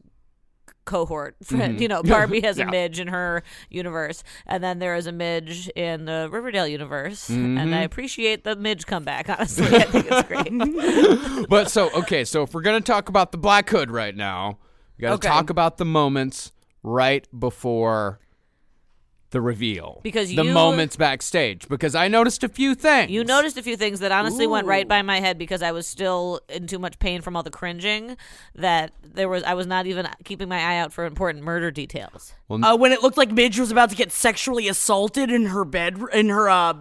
cohort 0.88 1.36
friend. 1.44 1.80
You 1.80 1.86
know, 1.86 2.02
Barbie 2.14 2.40
has 2.40 2.56
Mm-hmm. 2.56 2.72
Yeah. 2.72 2.80
a 2.80 2.82
Midge 2.88 2.98
in 3.00 3.08
her 3.08 3.42
universe, 3.70 4.24
and 4.46 4.64
then 4.64 4.78
there 4.80 4.96
is 4.96 5.06
a 5.06 5.12
Midge 5.12 5.68
in 5.76 6.06
the 6.06 6.28
Riverdale 6.32 6.66
universe. 6.66 7.28
Mm-hmm. 7.28 7.58
And 7.58 7.74
I 7.74 7.82
appreciate 7.82 8.42
the 8.42 8.56
Midge 8.56 8.86
comeback. 8.86 9.28
Honestly, 9.38 9.66
I 9.76 9.84
think 9.84 10.06
it's 10.10 10.26
great. 10.28 11.48
But 11.48 11.70
so 11.70 11.90
okay, 11.92 12.24
so 12.24 12.42
if 12.42 12.54
we're 12.54 12.62
gonna 12.62 12.80
talk 12.80 13.08
about 13.08 13.30
the 13.32 13.38
Black 13.38 13.68
Hood 13.70 13.90
right 13.90 14.16
now, 14.16 14.58
we 14.96 15.02
gotta 15.02 15.14
Okay. 15.14 15.28
talk 15.28 15.50
about 15.50 15.76
the 15.78 15.84
moments 15.84 16.52
right 16.82 17.28
before 17.38 18.18
the 19.30 19.40
reveal. 19.40 20.00
Because 20.02 20.28
the 20.34 20.44
you- 20.44 20.52
moments 20.52 20.96
backstage. 20.96 21.68
Because 21.68 21.94
I 21.94 22.08
noticed 22.08 22.42
a 22.44 22.48
few 22.48 22.74
things. 22.74 23.10
You 23.10 23.24
noticed 23.24 23.58
a 23.58 23.62
few 23.62 23.76
things 23.76 24.00
that 24.00 24.12
honestly 24.12 24.46
went 24.46 24.66
right 24.66 24.88
by 24.88 25.02
my 25.02 25.20
head 25.20 25.38
because 25.38 25.62
I 25.62 25.72
was 25.72 25.86
still 25.86 26.40
in 26.48 26.66
too 26.66 26.78
much 26.78 26.98
pain 26.98 27.20
from 27.20 27.36
all 27.36 27.42
the 27.42 27.50
cringing 27.50 28.16
that 28.54 28.92
there 29.02 29.28
was 29.28 29.42
I 29.42 29.54
was 29.54 29.66
not 29.66 29.86
even 29.86 30.08
keeping 30.24 30.48
my 30.48 30.58
eye 30.58 30.78
out 30.78 30.92
for 30.92 31.04
important 31.04 31.44
murder 31.44 31.70
details. 31.70 32.34
Uh, 32.50 32.76
when 32.76 32.92
it 32.92 33.02
looked 33.02 33.16
like 33.16 33.30
Midge 33.30 33.58
was 33.58 33.70
about 33.70 33.90
to 33.90 33.96
get 33.96 34.12
sexually 34.12 34.68
assaulted 34.68 35.30
in 35.30 35.46
her 35.46 35.64
bed, 35.64 35.98
in 36.12 36.28
her 36.30 36.48
uh, 36.48 36.74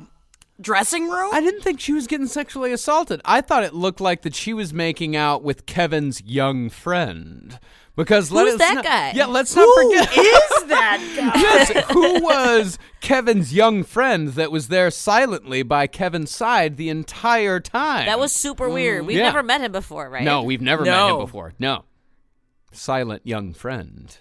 dressing 0.60 1.10
room. 1.10 1.30
I 1.34 1.42
didn't 1.42 1.62
think 1.62 1.80
she 1.80 1.94
was 1.94 2.08
getting 2.08 2.28
sexually 2.28 2.72
assaulted. 2.72 3.22
I 3.26 3.42
thought 3.42 3.64
it 3.64 3.74
looked 3.74 4.02
like 4.02 4.22
that 4.24 4.36
she 4.36 4.54
was 4.54 4.74
making 4.74 5.16
out 5.16 5.44
with 5.44 5.66
Kevin's 5.66 6.22
young 6.24 6.70
friend. 6.70 7.60
Because 7.98 8.32
let 8.32 8.46
Who's 8.46 8.54
us 8.54 8.60
that 8.60 8.76
not- 8.76 8.84
guy? 8.86 9.12
Yeah, 9.16 9.26
let's 9.26 9.54
not 9.56 9.64
Who 9.66 9.90
forget. 9.92 10.10
is 10.18 10.64
that 10.68 11.14
guy? 11.18 11.42
yes, 11.42 11.86
who 11.92 12.22
was 12.24 12.78
Kevin's 13.02 13.54
young 13.54 13.84
friend 13.84 14.30
that 14.30 14.52
was 14.52 14.68
there 14.70 14.90
silently 14.92 15.64
by 15.64 15.88
Kevin's 15.88 16.32
side 16.32 16.78
the 16.78 16.90
entire 16.90 17.60
time? 17.60 18.06
That 18.06 18.20
was 18.20 18.32
super 18.32 18.70
weird. 18.70 19.06
We've 19.06 19.16
Mm, 19.16 19.20
Yeah. 19.20 19.26
never 19.26 19.42
met 19.44 19.62
him 19.62 19.72
before, 19.72 20.10
right? 20.10 20.24
No, 20.24 20.44
we've 20.44 20.62
never 20.62 20.86
met 20.86 21.10
him 21.10 21.18
before. 21.18 21.54
No. 21.60 21.84
Silent 22.72 23.24
young 23.26 23.54
friend. 23.54 24.16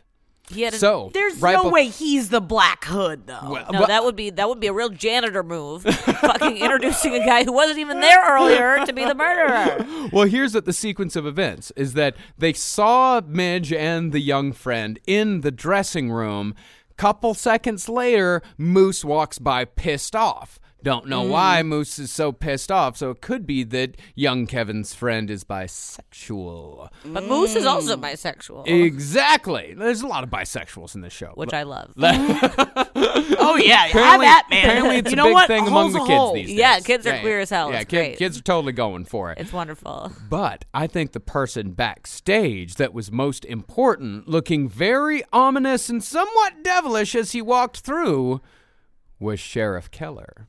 He 0.51 0.63
had 0.63 0.75
a, 0.75 0.79
So 0.79 1.11
There's 1.13 1.41
right 1.41 1.53
no 1.55 1.65
bef- 1.65 1.73
way 1.73 1.89
he's 1.89 2.29
the 2.29 2.41
Black 2.41 2.85
Hood, 2.85 3.27
though. 3.27 3.41
Well, 3.43 3.67
No, 3.73 3.81
but- 3.81 3.89
that 3.89 4.05
would 4.05 4.17
be 4.17 4.31
that 4.31 4.49
would 4.49 4.61
be 4.61 4.67
a 4.69 4.73
real 4.73 4.89
janitor 4.91 5.43
move. 5.43 5.83
Fucking 5.83 6.57
introducing 6.59 7.15
a 7.15 7.25
guy 7.25 7.45
who 7.45 7.53
wasn't 7.53 7.79
even 7.79 8.01
there 8.01 8.23
earlier 8.27 8.85
to 8.87 8.93
be 8.93 9.05
the 9.05 9.15
murderer. 9.15 9.87
Well, 10.13 10.29
here's 10.29 10.55
what 10.55 10.65
the 10.67 10.73
sequence 10.73 11.17
of 11.17 11.27
events 11.27 11.73
is 11.77 11.95
that 11.95 12.17
they 12.39 12.53
saw 12.53 13.21
Midge 13.27 13.73
and 13.73 14.13
the 14.13 14.21
young 14.21 14.53
friend 14.53 14.99
in 15.07 15.41
the 15.41 15.51
dressing 15.51 16.11
room. 16.13 16.55
Couple 16.97 17.35
seconds 17.35 17.89
later, 17.89 18.41
Moose 18.57 19.05
walks 19.05 19.39
by 19.39 19.65
pissed 19.65 20.15
off. 20.15 20.59
Don't 20.87 21.09
know 21.09 21.25
why 21.25 21.65
Moose 21.65 21.99
is 21.99 22.13
so 22.13 22.31
pissed 22.31 22.71
off, 22.71 22.97
so 22.97 23.11
it 23.11 23.21
could 23.21 23.45
be 23.45 23.65
that 23.65 23.97
young 24.15 24.47
Kevin's 24.47 24.95
friend 24.95 25.29
is 25.29 25.43
bisexual. 25.43 26.91
But 27.05 27.25
Moose 27.25 27.57
is 27.57 27.65
Mm. 27.65 27.69
also 27.71 27.97
bisexual, 27.97 28.69
Exactly. 28.69 29.75
There's 29.77 30.03
a 30.03 30.07
lot 30.07 30.23
of 30.23 30.31
bisexuals 30.31 30.95
in 30.95 31.01
this 31.01 31.13
show. 31.13 31.33
which 31.35 31.53
I 31.53 31.65
love. 31.65 31.93
oh 31.99 33.57
yeah, 33.61 33.79
have 33.79 33.91
apparently, 33.91 34.27
that 34.27 34.47
man. 34.49 34.65
apparently 34.65 34.97
it's 34.99 35.11
you 35.11 35.15
a 35.15 35.17
know 35.17 35.25
big 35.25 35.35
what? 35.35 35.47
thing 35.49 35.65
A 35.65 35.67
among 35.67 35.93
the 35.93 35.99
kids 35.99 36.11
hole. 36.11 36.35
these 36.35 36.47
days. 36.49 36.57
Yeah, 36.57 36.79
kids 36.79 37.05
are 37.05 37.19
queer 37.19 37.41
as 37.41 37.51
hell. 37.51 37.71
Yeah, 37.73 37.81
It's 37.81 37.91
kid- 37.91 37.97
great. 37.97 38.19
kids 38.19 38.39
are 38.39 38.43
totally 38.43 38.73
going 38.73 39.07
for 39.07 39.33
it. 39.33 39.39
It's 39.39 39.53
wonderful. 39.53 40.13
But 40.31 40.67
I 40.73 40.87
think 40.87 41.11
the 41.13 41.21
person 41.21 41.73
backstage 41.73 42.77
that 42.77 42.95
was 42.95 43.11
most 43.11 43.45
important, 43.45 44.29
looking 44.29 44.69
very 44.69 45.23
ominous 45.33 45.89
and 45.89 46.03
somewhat 46.05 46.63
devilish 46.63 47.17
as 47.17 47.33
he 47.33 47.43
walked 47.43 47.79
through, 47.81 48.41
was 49.19 49.41
Sheriff 49.41 49.91
Keller. 49.91 50.47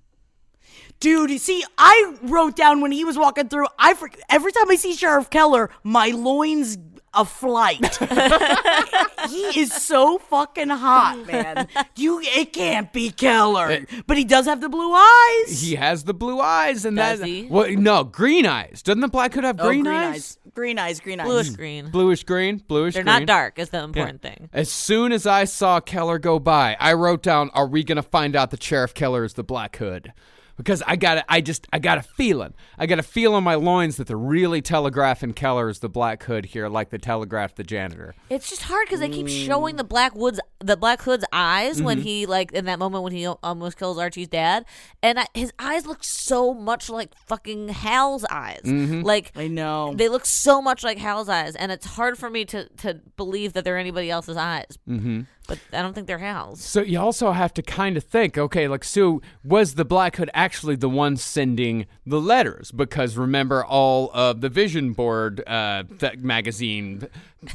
Dude, 0.99 1.29
you 1.29 1.37
see, 1.37 1.63
I 1.77 2.15
wrote 2.23 2.55
down 2.55 2.81
when 2.81 2.91
he 2.91 3.05
was 3.05 3.17
walking 3.17 3.49
through. 3.49 3.67
I 3.77 3.93
for, 3.93 4.09
every 4.29 4.51
time 4.51 4.69
I 4.69 4.75
see 4.75 4.93
Sheriff 4.93 5.29
Keller, 5.29 5.69
my 5.83 6.07
loins 6.07 6.77
a 7.13 7.23
flight. 7.25 7.95
he 9.29 9.59
is 9.59 9.71
so 9.73 10.17
fucking 10.17 10.69
hot, 10.69 11.25
man. 11.25 11.67
You, 11.95 12.19
it 12.23 12.53
can't 12.53 12.91
be 12.93 13.09
Keller, 13.11 13.85
but 14.05 14.17
he 14.17 14.23
does 14.23 14.45
have 14.45 14.61
the 14.61 14.69
blue 14.69 14.93
eyes. 14.93 15.61
He 15.61 15.75
has 15.75 16.03
the 16.03 16.13
blue 16.13 16.39
eyes, 16.39 16.85
and 16.85 16.97
Does 16.97 17.19
that. 17.19 17.27
he? 17.27 17.47
Well, 17.49 17.71
no, 17.71 18.03
green 18.03 18.45
eyes. 18.45 18.81
Doesn't 18.83 19.01
the 19.01 19.07
Black 19.07 19.33
Hood 19.33 19.43
have 19.45 19.59
Oh, 19.59 19.67
green, 19.67 19.87
eyes? 19.87 20.37
green 20.53 20.77
eyes, 20.77 20.99
green 20.99 21.19
eyes. 21.19 21.27
Bluish 21.27 21.49
green. 21.51 21.89
Bluish 21.89 22.23
green, 22.23 22.57
bluish 22.67 22.93
They're 22.95 23.03
green. 23.03 23.19
not 23.19 23.25
dark. 23.25 23.57
Is 23.59 23.69
the 23.69 23.77
Yeah. 23.79 23.83
important 23.85 24.21
thing. 24.21 24.49
As 24.53 24.69
soon 24.71 25.11
as 25.11 25.25
I 25.25 25.45
saw 25.45 25.79
Keller 25.79 26.19
go 26.19 26.39
by, 26.39 26.75
I 26.79 26.93
wrote 26.93 27.23
down, 27.23 27.49
"Are 27.53 27.67
we 27.67 27.83
gonna 27.83 28.03
find 28.03 28.35
out 28.35 28.51
that 28.51 28.61
Sheriff 28.61 28.93
Keller 28.93 29.23
is 29.23 29.33
the 29.33 29.43
Black 29.43 29.75
Hood?" 29.77 30.13
Because 30.57 30.81
I 30.87 30.95
got, 30.95 31.23
I 31.29 31.39
just, 31.41 31.67
I 31.71 31.79
got 31.79 31.97
a 31.99 32.01
feeling, 32.01 32.53
I 32.77 32.87
got 32.87 32.97
a 32.99 33.03
feel 33.03 33.37
in 33.37 33.43
my 33.43 33.55
loins 33.55 33.97
that 33.97 34.07
they're 34.07 34.17
really 34.17 34.61
telegraphing 34.61 35.33
Keller 35.33 35.69
as 35.69 35.79
the 35.79 35.89
Black 35.89 36.23
Hood 36.23 36.47
here, 36.47 36.67
like 36.67 36.89
they 36.89 36.97
telegraphed 36.97 37.55
the 37.57 37.63
janitor. 37.63 38.15
It's 38.29 38.49
just 38.49 38.63
hard 38.63 38.87
because 38.87 38.99
they 38.99 39.09
keep 39.09 39.27
showing 39.27 39.75
the 39.75 39.83
Black 39.83 40.15
Woods, 40.15 40.39
the 40.59 40.75
Black 40.75 41.01
Hood's 41.03 41.25
eyes 41.31 41.77
Mm-hmm. 41.77 41.85
when 41.85 42.01
he 42.01 42.25
like 42.25 42.51
in 42.53 42.65
that 42.65 42.79
moment 42.79 43.03
when 43.03 43.13
he 43.13 43.27
almost 43.27 43.77
kills 43.77 43.99
Archie's 43.99 44.27
dad, 44.29 44.65
and 45.03 45.19
I, 45.19 45.27
his 45.33 45.51
eyes 45.59 45.85
look 45.85 46.03
so 46.03 46.53
much 46.53 46.89
like 46.89 47.13
fucking 47.27 47.69
Hal's 47.69 48.25
eyes. 48.25 48.61
Mm-hmm. 48.63 49.01
Like 49.01 49.31
I 49.35 49.47
know. 49.47 49.93
they 49.95 50.09
look 50.09 50.25
so 50.25 50.61
much 50.61 50.83
like 50.83 50.97
Hal's 50.97 51.29
eyes, 51.29 51.55
and 51.55 51.71
it's 51.71 51.85
hard 51.85 52.17
for 52.17 52.29
me 52.29 52.45
to 52.45 52.67
to 52.77 52.95
believe 53.15 53.53
that 53.53 53.63
they're 53.63 53.77
anybody 53.77 54.09
else's 54.09 54.37
eyes. 54.37 54.77
Mm-hmm. 54.89 55.21
But 55.47 55.59
I 55.71 55.81
don't 55.81 55.93
think 55.93 56.07
they're 56.07 56.17
Hal's. 56.17 56.61
So 56.61 56.81
you 56.81 56.99
also 56.99 57.31
have 57.31 57.53
to 57.53 57.61
kind 57.61 57.95
of 57.95 58.03
think, 58.03 58.37
okay, 58.37 58.67
like 58.67 58.83
Sue, 58.83 59.21
was 59.43 59.75
the 59.75 59.85
Black 59.85 60.17
Hood 60.17 60.29
actually 60.33 60.75
the 60.75 60.89
one 60.89 61.15
sending 61.15 61.85
the 62.05 62.19
letters? 62.19 62.71
Because 62.71 63.15
remember, 63.15 63.63
all 63.63 64.11
of 64.13 64.41
the 64.41 64.49
Vision 64.49 64.91
Board 64.91 65.41
uh, 65.47 65.83
th- 65.99 66.17
magazine 66.17 67.07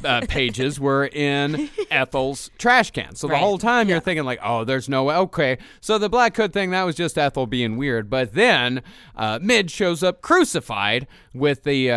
uh, 0.03 0.21
pages 0.27 0.79
were 0.79 1.05
in 1.05 1.69
Ethel's 1.91 2.49
trash 2.57 2.89
can. 2.91 3.15
So 3.15 3.27
the 3.27 3.37
whole 3.37 3.59
time 3.59 3.89
you're 3.89 3.99
thinking, 3.99 4.25
like, 4.25 4.39
oh, 4.43 4.63
there's 4.63 4.89
no 4.89 5.03
way. 5.03 5.15
Okay, 5.15 5.59
so 5.79 5.99
the 5.99 6.09
Black 6.09 6.35
Hood 6.35 6.51
thing 6.51 6.71
that 6.71 6.83
was 6.83 6.95
just 6.95 7.17
Ethel 7.17 7.45
being 7.45 7.77
weird. 7.77 8.09
But 8.09 8.33
then 8.33 8.81
uh, 9.15 9.37
Midge 9.41 9.69
shows 9.71 10.01
up 10.03 10.21
crucified 10.21 11.07
with 11.33 11.63
the. 11.63 11.91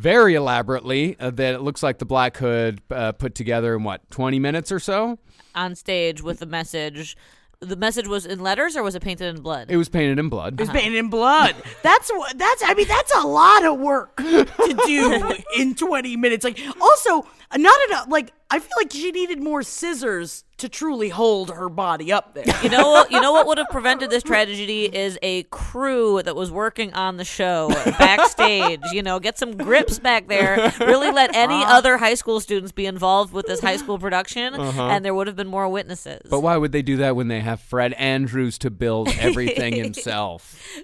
Very 0.00 0.34
elaborately 0.34 1.14
uh, 1.20 1.28
that 1.32 1.54
it 1.54 1.60
looks 1.60 1.82
like 1.82 1.98
the 1.98 2.06
Black 2.06 2.38
Hood 2.38 2.80
uh, 2.90 3.12
put 3.12 3.34
together 3.34 3.76
in 3.76 3.84
what 3.84 4.10
20 4.10 4.38
minutes 4.38 4.72
or 4.72 4.78
so. 4.78 5.18
On 5.54 5.74
stage 5.74 6.22
with 6.22 6.38
the 6.38 6.46
message. 6.46 7.18
The 7.60 7.76
message 7.76 8.08
was 8.08 8.24
in 8.24 8.40
letters 8.40 8.78
or 8.78 8.82
was 8.82 8.94
it 8.94 9.02
painted 9.02 9.36
in 9.36 9.42
blood? 9.42 9.70
It 9.70 9.76
was 9.76 9.90
painted 9.90 10.18
in 10.18 10.30
blood. 10.30 10.58
It's 10.58 10.70
painted 10.70 10.96
in 10.96 11.10
blood. 11.10 11.54
That's 11.82 12.10
what. 12.10 12.38
That's. 12.38 12.62
I 12.64 12.72
mean, 12.72 12.88
that's 12.88 13.14
a 13.14 13.26
lot 13.26 13.66
of 13.66 13.78
work 13.78 14.16
to 14.16 14.82
do 14.86 15.34
in 15.58 15.74
20 15.74 16.16
minutes. 16.16 16.44
Like, 16.44 16.58
also, 16.80 17.26
not 17.54 17.78
enough. 17.88 18.06
Like, 18.08 18.32
I 18.50 18.58
feel 18.58 18.70
like 18.78 18.92
she 18.92 19.10
needed 19.12 19.40
more 19.42 19.62
scissors 19.62 20.44
to 20.58 20.68
truly 20.68 21.08
hold 21.08 21.50
her 21.50 21.68
body 21.70 22.12
up 22.12 22.34
there. 22.34 22.44
You 22.62 22.68
know 22.68 22.90
what? 22.90 23.10
You 23.10 23.18
know 23.20 23.32
what 23.32 23.46
would 23.46 23.56
have 23.56 23.68
prevented 23.70 24.10
this 24.10 24.22
tragedy 24.22 24.84
is 24.94 25.18
a 25.22 25.44
crew 25.44 26.22
that 26.22 26.36
was 26.36 26.50
working 26.50 26.92
on 26.92 27.16
the 27.16 27.24
show 27.24 27.70
backstage. 27.98 28.82
You 28.92 29.02
know, 29.02 29.18
get 29.20 29.38
some 29.38 29.56
grips 29.56 29.98
back 29.98 30.28
there. 30.28 30.72
Really 30.80 31.10
let 31.12 31.34
any 31.34 31.54
Uh-huh. 31.54 31.76
other 31.78 31.96
high 31.96 32.12
school 32.14 32.40
students 32.40 32.72
be 32.72 32.84
involved 32.86 33.32
with 33.32 33.46
this 33.46 33.60
high 33.60 33.76
school 33.76 33.98
production, 33.98 34.54
and 34.54 35.02
there 35.04 35.14
would 35.14 35.26
have 35.28 35.36
been 35.36 35.46
more 35.48 35.68
witnesses. 35.68 36.20
Uh-huh. 36.24 36.28
But 36.30 36.40
why 36.40 36.56
would 36.58 36.72
they 36.72 36.82
do 36.82 36.96
that 36.98 37.16
when 37.16 37.28
they 37.28 37.40
have 37.40 37.60
Fred 37.60 37.92
Andrews 37.94 38.58
to 38.58 38.70
build 38.70 39.08
everything 39.18 39.74
himself? 39.82 40.42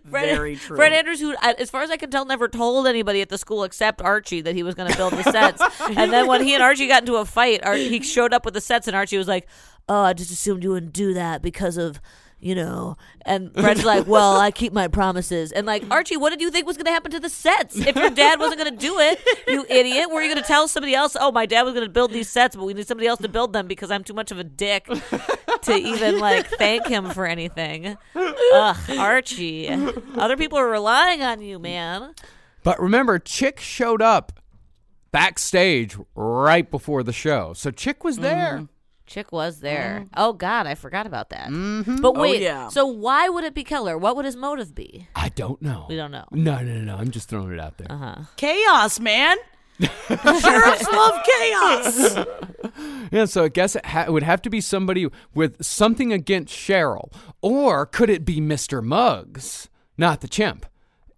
Fred, 0.08 0.34
Very 0.36 0.56
true. 0.56 0.76
Fred 0.76 0.92
Andrews, 0.92 1.20
who, 1.20 1.34
as 1.42 1.68
far 1.70 1.82
as 1.82 1.90
I 1.90 1.96
can 1.98 2.10
tell, 2.10 2.24
never 2.24 2.48
told 2.48 2.86
anybody 2.86 3.20
at 3.20 3.28
the 3.28 3.38
school 3.38 3.64
except 3.64 4.00
Archie 4.00 4.40
that 4.40 4.54
he 4.54 4.62
was 4.62 4.74
going 4.74 4.90
to 4.90 4.96
build 4.96 5.12
the 5.12 5.22
sets. 5.24 5.62
and 5.96 6.12
then 6.12 6.26
when 6.26 6.42
he 6.42 6.54
and 6.54 6.62
Archie 6.62 6.88
got 6.88 7.02
into 7.02 7.16
a 7.16 7.24
fight, 7.26 7.55
Ar- 7.62 7.74
he 7.74 8.00
showed 8.02 8.32
up 8.32 8.44
with 8.44 8.54
the 8.54 8.60
sets, 8.60 8.86
and 8.86 8.96
Archie 8.96 9.18
was 9.18 9.28
like, 9.28 9.48
"Oh, 9.88 10.02
I 10.02 10.12
just 10.12 10.30
assumed 10.30 10.62
you 10.62 10.70
wouldn't 10.70 10.92
do 10.92 11.14
that 11.14 11.42
because 11.42 11.76
of." 11.76 12.00
you 12.40 12.54
know. 12.54 12.96
And 13.24 13.52
Fred's 13.54 13.84
like, 13.84 14.06
well, 14.08 14.36
I 14.36 14.50
keep 14.50 14.72
my 14.72 14.88
promises. 14.88 15.52
And 15.52 15.66
like, 15.66 15.84
Archie, 15.90 16.16
what 16.16 16.30
did 16.30 16.40
you 16.40 16.50
think 16.50 16.66
was 16.66 16.76
going 16.76 16.86
to 16.86 16.92
happen 16.92 17.10
to 17.12 17.20
the 17.20 17.28
sets 17.28 17.76
if 17.76 17.96
your 17.96 18.10
dad 18.10 18.38
wasn't 18.38 18.60
going 18.60 18.72
to 18.72 18.78
do 18.78 18.98
it? 18.98 19.20
You 19.46 19.64
idiot. 19.70 20.10
Were 20.10 20.22
you 20.22 20.32
going 20.32 20.42
to 20.42 20.46
tell 20.46 20.68
somebody 20.68 20.94
else, 20.94 21.16
oh, 21.18 21.32
my 21.32 21.46
dad 21.46 21.62
was 21.62 21.74
going 21.74 21.86
to 21.86 21.92
build 21.92 22.12
these 22.12 22.28
sets, 22.28 22.54
but 22.56 22.64
we 22.64 22.74
need 22.74 22.86
somebody 22.86 23.06
else 23.06 23.20
to 23.20 23.28
build 23.28 23.52
them 23.52 23.66
because 23.66 23.90
I'm 23.90 24.04
too 24.04 24.14
much 24.14 24.30
of 24.30 24.38
a 24.38 24.44
dick 24.44 24.86
to 25.62 25.74
even 25.74 26.18
like 26.18 26.46
thank 26.46 26.86
him 26.86 27.10
for 27.10 27.26
anything? 27.26 27.96
Ugh, 28.14 28.76
Archie. 28.90 29.68
Other 29.68 30.36
people 30.36 30.58
are 30.58 30.68
relying 30.68 31.22
on 31.22 31.40
you, 31.40 31.58
man. 31.58 32.14
But 32.62 32.80
remember, 32.80 33.18
Chick 33.18 33.60
showed 33.60 34.02
up 34.02 34.32
backstage 35.16 35.96
right 36.14 36.70
before 36.70 37.02
the 37.02 37.12
show. 37.12 37.54
So 37.54 37.70
Chick 37.70 38.04
was 38.04 38.16
mm-hmm. 38.16 38.24
there. 38.24 38.68
Chick 39.06 39.32
was 39.32 39.60
there. 39.60 40.02
Mm-hmm. 40.02 40.14
Oh 40.18 40.34
God, 40.34 40.66
I 40.66 40.74
forgot 40.74 41.06
about 41.06 41.30
that. 41.30 41.48
Mm-hmm. 41.48 42.02
But 42.02 42.16
Oh, 42.16 42.20
wait, 42.20 42.42
yeah. 42.42 42.68
so 42.68 42.84
why 42.84 43.30
would 43.30 43.42
it 43.42 43.54
be 43.54 43.64
Keller? 43.64 43.96
What 43.96 44.14
would 44.16 44.26
his 44.26 44.36
motive 44.36 44.74
be? 44.74 45.08
I 45.14 45.30
don't 45.30 45.62
know. 45.62 45.86
We 45.88 45.96
don't 45.96 46.10
know. 46.10 46.26
No, 46.32 46.56
no, 46.56 46.74
no, 46.74 46.80
no. 46.80 46.96
I'm 46.96 47.10
just 47.10 47.30
throwing 47.30 47.50
it 47.50 47.58
out 47.58 47.78
there. 47.78 47.90
Uh-huh. 47.90 48.24
Chaos, 48.36 49.00
man. 49.00 49.38
Sheriffs 50.08 50.90
love 50.92 51.20
chaos. 51.24 52.26
Yeah, 53.10 53.24
so 53.24 53.44
I 53.44 53.48
guess 53.48 53.76
it, 53.76 53.86
ha- 53.86 54.04
it 54.06 54.12
would 54.12 54.22
have 54.22 54.42
to 54.42 54.50
be 54.50 54.60
somebody 54.60 55.08
with 55.34 55.64
something 55.64 56.12
against 56.12 56.52
Cheryl. 56.54 57.10
Or 57.40 57.86
could 57.86 58.10
it 58.10 58.24
be 58.24 58.40
Mr. 58.40 58.82
Muggs, 58.82 59.68
not 59.96 60.20
the 60.20 60.28
chimp, 60.28 60.66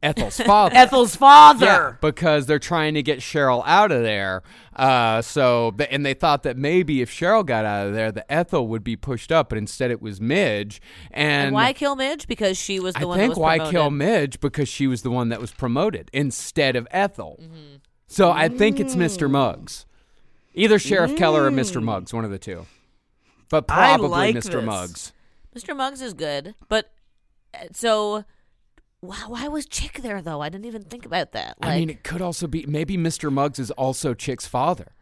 Ethel's 0.03 0.41
father? 0.41 0.77
Ethel's 0.77 1.17
father. 1.17 1.67
Yeah, 1.67 1.93
because 2.01 2.47
they're 2.47 2.59
trying 2.61 2.95
to 2.95 3.03
get 3.03 3.19
Cheryl 3.19 3.63
out 3.67 3.91
of 3.91 4.03
there. 4.03 4.43
Uh, 4.77 5.21
so, 5.23 5.75
and 5.91 6.07
they 6.07 6.15
thought 6.15 6.45
that 6.45 6.57
maybe 6.57 7.01
if 7.03 7.11
Cheryl 7.11 7.45
got 7.45 7.65
out 7.65 7.89
of 7.89 7.95
there, 7.95 8.13
the 8.13 8.31
Ethel 8.33 8.69
would 8.69 8.85
be 8.85 8.95
pushed 8.95 9.33
up, 9.33 9.49
but 9.49 9.59
instead 9.59 9.91
it 9.91 10.01
was 10.01 10.21
Midge. 10.21 10.81
And, 11.11 11.47
And 11.47 11.55
why 11.55 11.73
kill 11.73 11.97
Midge? 11.97 12.29
Because 12.29 12.57
she 12.57 12.79
was 12.79 12.95
the 12.95 13.01
I 13.01 13.05
one 13.07 13.19
think 13.19 13.31
that 13.35 13.41
was 13.41 13.43
why 13.43 13.57
promoted. 13.59 13.73
kill 13.75 13.91
Midge 13.91 14.41
because 14.41 14.69
she 14.69 14.87
was 14.87 15.03
the 15.03 15.11
one 15.11 15.31
that 15.31 15.41
was 15.41 15.51
promoted 15.53 16.11
instead 16.13 16.77
of 16.77 16.87
Ethel. 16.93 17.41
Mm-hmm. 17.43 17.77
So 18.07 18.31
I 18.31 18.49
think 18.49 18.79
it's 18.79 18.95
Mr. 18.95 19.29
Muggs, 19.29 19.85
either 20.55 20.79
Sheriff 20.79 21.17
Keller 21.17 21.45
or 21.45 21.51
Mm. 21.51 21.59
Mr. 21.61 21.83
Muggs, 21.83 22.15
one 22.15 22.25
of 22.25 22.31
the 22.31 22.39
two. 22.39 22.67
But 23.51 23.67
probably 23.67 24.09
like 24.09 24.35
Mr. 24.37 24.53
this. 24.53 24.65
Muggs. 24.65 25.13
Mr. 25.57 25.77
Muggs 25.77 26.01
is 26.01 26.15
good, 26.15 26.55
but 26.69 26.91
uh, 27.53 27.65
so 27.73 28.25
why, 29.01 29.17
why 29.27 29.49
was 29.49 29.67
Chick 29.67 30.01
there 30.03 30.21
though? 30.21 30.41
I 30.41 30.49
didn't 30.49 30.67
even 30.67 30.83
think 30.83 31.07
about 31.07 31.33
that. 31.33 31.57
Like, 31.61 31.71
I 31.71 31.79
mean, 31.79 31.91
it 31.91 32.03
could 32.03 32.21
also 32.21 32.47
be 32.47 32.67
maybe 32.67 32.97
Mr. 32.97 33.33
Muggs 33.33 33.59
is 33.59 33.71
also 33.73 34.15
Chick's 34.15 34.47
father. 34.47 34.93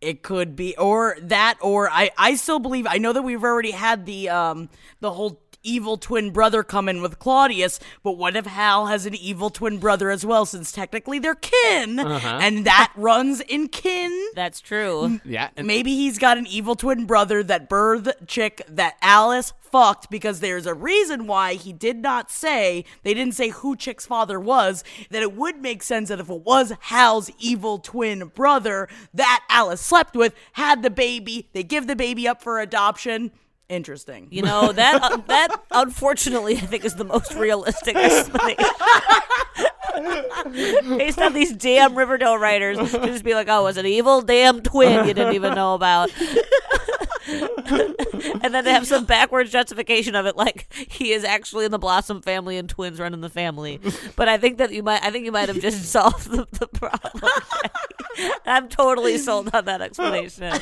It 0.00 0.22
could 0.22 0.56
be, 0.56 0.76
or 0.76 1.16
that, 1.20 1.58
or 1.60 1.88
I. 1.88 2.10
I 2.18 2.34
still 2.34 2.58
believe. 2.58 2.86
I 2.88 2.98
know 2.98 3.12
that 3.12 3.22
we've 3.22 3.42
already 3.44 3.70
had 3.70 4.04
the 4.04 4.30
um 4.30 4.68
the 5.00 5.12
whole 5.12 5.41
evil 5.62 5.96
twin 5.96 6.30
brother 6.30 6.62
come 6.62 6.88
in 6.88 7.02
with 7.02 7.18
Claudius, 7.18 7.78
but 8.02 8.12
what 8.12 8.36
if 8.36 8.46
Hal 8.46 8.86
has 8.86 9.06
an 9.06 9.14
evil 9.14 9.50
twin 9.50 9.78
brother 9.78 10.10
as 10.10 10.24
well? 10.26 10.44
Since 10.46 10.72
technically 10.72 11.18
they're 11.18 11.34
kin, 11.34 11.98
Uh-huh. 11.98 12.38
and 12.42 12.64
that 12.64 12.92
runs 12.96 13.40
in 13.40 13.68
kin. 13.68 14.28
that's 14.34 14.60
true. 14.60 15.20
Yeah. 15.24 15.50
and- 15.56 15.66
Maybe 15.66 15.94
he's 15.94 16.18
got 16.18 16.38
an 16.38 16.46
evil 16.46 16.74
twin 16.76 17.06
brother 17.06 17.42
that 17.44 17.68
birthed 17.70 18.26
chick 18.26 18.62
that 18.68 18.96
Alice 19.02 19.52
fucked 19.60 20.10
because 20.10 20.40
there's 20.40 20.66
a 20.66 20.74
reason 20.74 21.26
why 21.26 21.54
he 21.54 21.72
did 21.72 21.96
not 21.96 22.30
say, 22.30 22.84
they 23.04 23.14
didn't 23.14 23.34
say 23.34 23.48
who 23.48 23.74
Chick's 23.74 24.04
father 24.04 24.38
was, 24.38 24.84
that 25.10 25.22
it 25.22 25.32
would 25.34 25.62
make 25.62 25.82
sense 25.82 26.10
that 26.10 26.20
if 26.20 26.28
it 26.28 26.42
was 26.42 26.74
Hal's 26.80 27.30
evil 27.38 27.78
twin 27.78 28.26
brother 28.34 28.86
that 29.14 29.42
Alice 29.48 29.80
slept 29.80 30.14
with, 30.14 30.34
had 30.52 30.82
the 30.82 30.90
baby, 30.90 31.48
they 31.54 31.62
give 31.62 31.86
the 31.86 31.96
baby 31.96 32.28
up 32.28 32.42
for 32.42 32.60
adoption. 32.60 33.30
Interesting. 33.72 34.28
You 34.30 34.42
know 34.42 34.70
that 34.70 35.02
uh, 35.02 35.16
that 35.28 35.62
unfortunately 35.70 36.56
I 36.58 36.60
think 36.60 36.84
is 36.84 36.94
the 36.96 37.04
most 37.04 37.32
realistic 37.34 37.96
explanation. 37.96 38.62
Based 40.98 41.18
on 41.18 41.32
these 41.32 41.54
damn 41.54 41.94
Riverdale 41.94 42.36
writers, 42.36 42.76
to 42.76 42.98
just 43.06 43.24
be 43.24 43.32
like, 43.32 43.48
"Oh, 43.48 43.64
was 43.64 43.78
an 43.78 43.86
evil 43.86 44.20
damn 44.20 44.60
twin 44.60 45.06
you 45.08 45.14
didn't 45.14 45.32
even 45.32 45.54
know 45.54 45.72
about," 45.74 46.10
and 48.42 48.54
then 48.54 48.64
they 48.64 48.72
have 48.72 48.86
some 48.86 49.04
backwards 49.04 49.50
justification 49.50 50.14
of 50.14 50.26
it, 50.26 50.36
like 50.36 50.72
he 50.72 51.12
is 51.12 51.24
actually 51.24 51.64
in 51.64 51.70
the 51.70 51.78
Blossom 51.78 52.20
family 52.22 52.56
and 52.58 52.68
twins 52.68 52.98
run 52.98 53.14
in 53.14 53.20
the 53.20 53.28
family. 53.28 53.80
But 54.16 54.28
I 54.28 54.38
think 54.38 54.58
that 54.58 54.72
you 54.72 54.82
might, 54.82 55.02
I 55.02 55.10
think 55.10 55.24
you 55.24 55.32
might 55.32 55.48
have 55.48 55.60
just 55.60 55.84
solved 55.90 56.30
the, 56.30 56.46
the 56.52 56.66
problem. 56.66 57.30
I'm 58.44 58.68
totally 58.68 59.18
sold 59.18 59.54
on 59.54 59.64
that 59.64 59.80
explanation. 59.80 60.44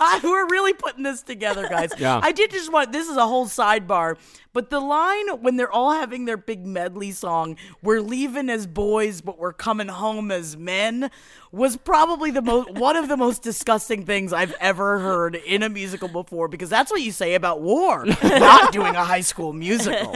I, 0.00 0.20
we're 0.22 0.48
really 0.48 0.72
putting 0.72 1.02
this 1.02 1.22
together, 1.22 1.68
guys. 1.68 1.90
Yeah. 1.98 2.20
I 2.22 2.32
did 2.32 2.50
just 2.50 2.72
want 2.72 2.92
this 2.92 3.08
is 3.08 3.16
a 3.16 3.26
whole 3.26 3.46
sidebar, 3.46 4.16
but 4.52 4.70
the 4.70 4.80
line 4.80 5.28
when 5.42 5.56
they're 5.56 5.70
all 5.70 5.92
having 5.92 6.24
their 6.24 6.36
big 6.36 6.66
medley 6.66 7.10
song, 7.12 7.56
"We're 7.82 8.00
leaving 8.00 8.48
as 8.50 8.66
boys, 8.66 9.20
but 9.20 9.38
we're 9.38 9.52
coming 9.52 9.88
home 9.88 10.30
as 10.30 10.56
men," 10.56 11.10
was 11.52 11.76
probably 11.76 12.30
the 12.30 12.42
most 12.42 12.70
one 12.72 12.96
of 12.96 13.08
the 13.08 13.16
most 13.16 13.42
disgusting 13.42 14.04
things 14.04 14.32
I've 14.32 14.54
ever 14.60 14.98
heard 14.98 15.34
in 15.36 15.62
a 15.62 15.68
musical 15.68 16.08
before. 16.08 16.48
Because 16.48 16.70
that's 16.70 16.90
what 16.90 17.02
you 17.02 17.12
say 17.12 17.34
about 17.34 17.60
war, 17.60 18.04
not 18.22 18.72
doing 18.78 18.94
a 18.96 19.04
high 19.04 19.20
school 19.20 19.52
musical. 19.52 20.12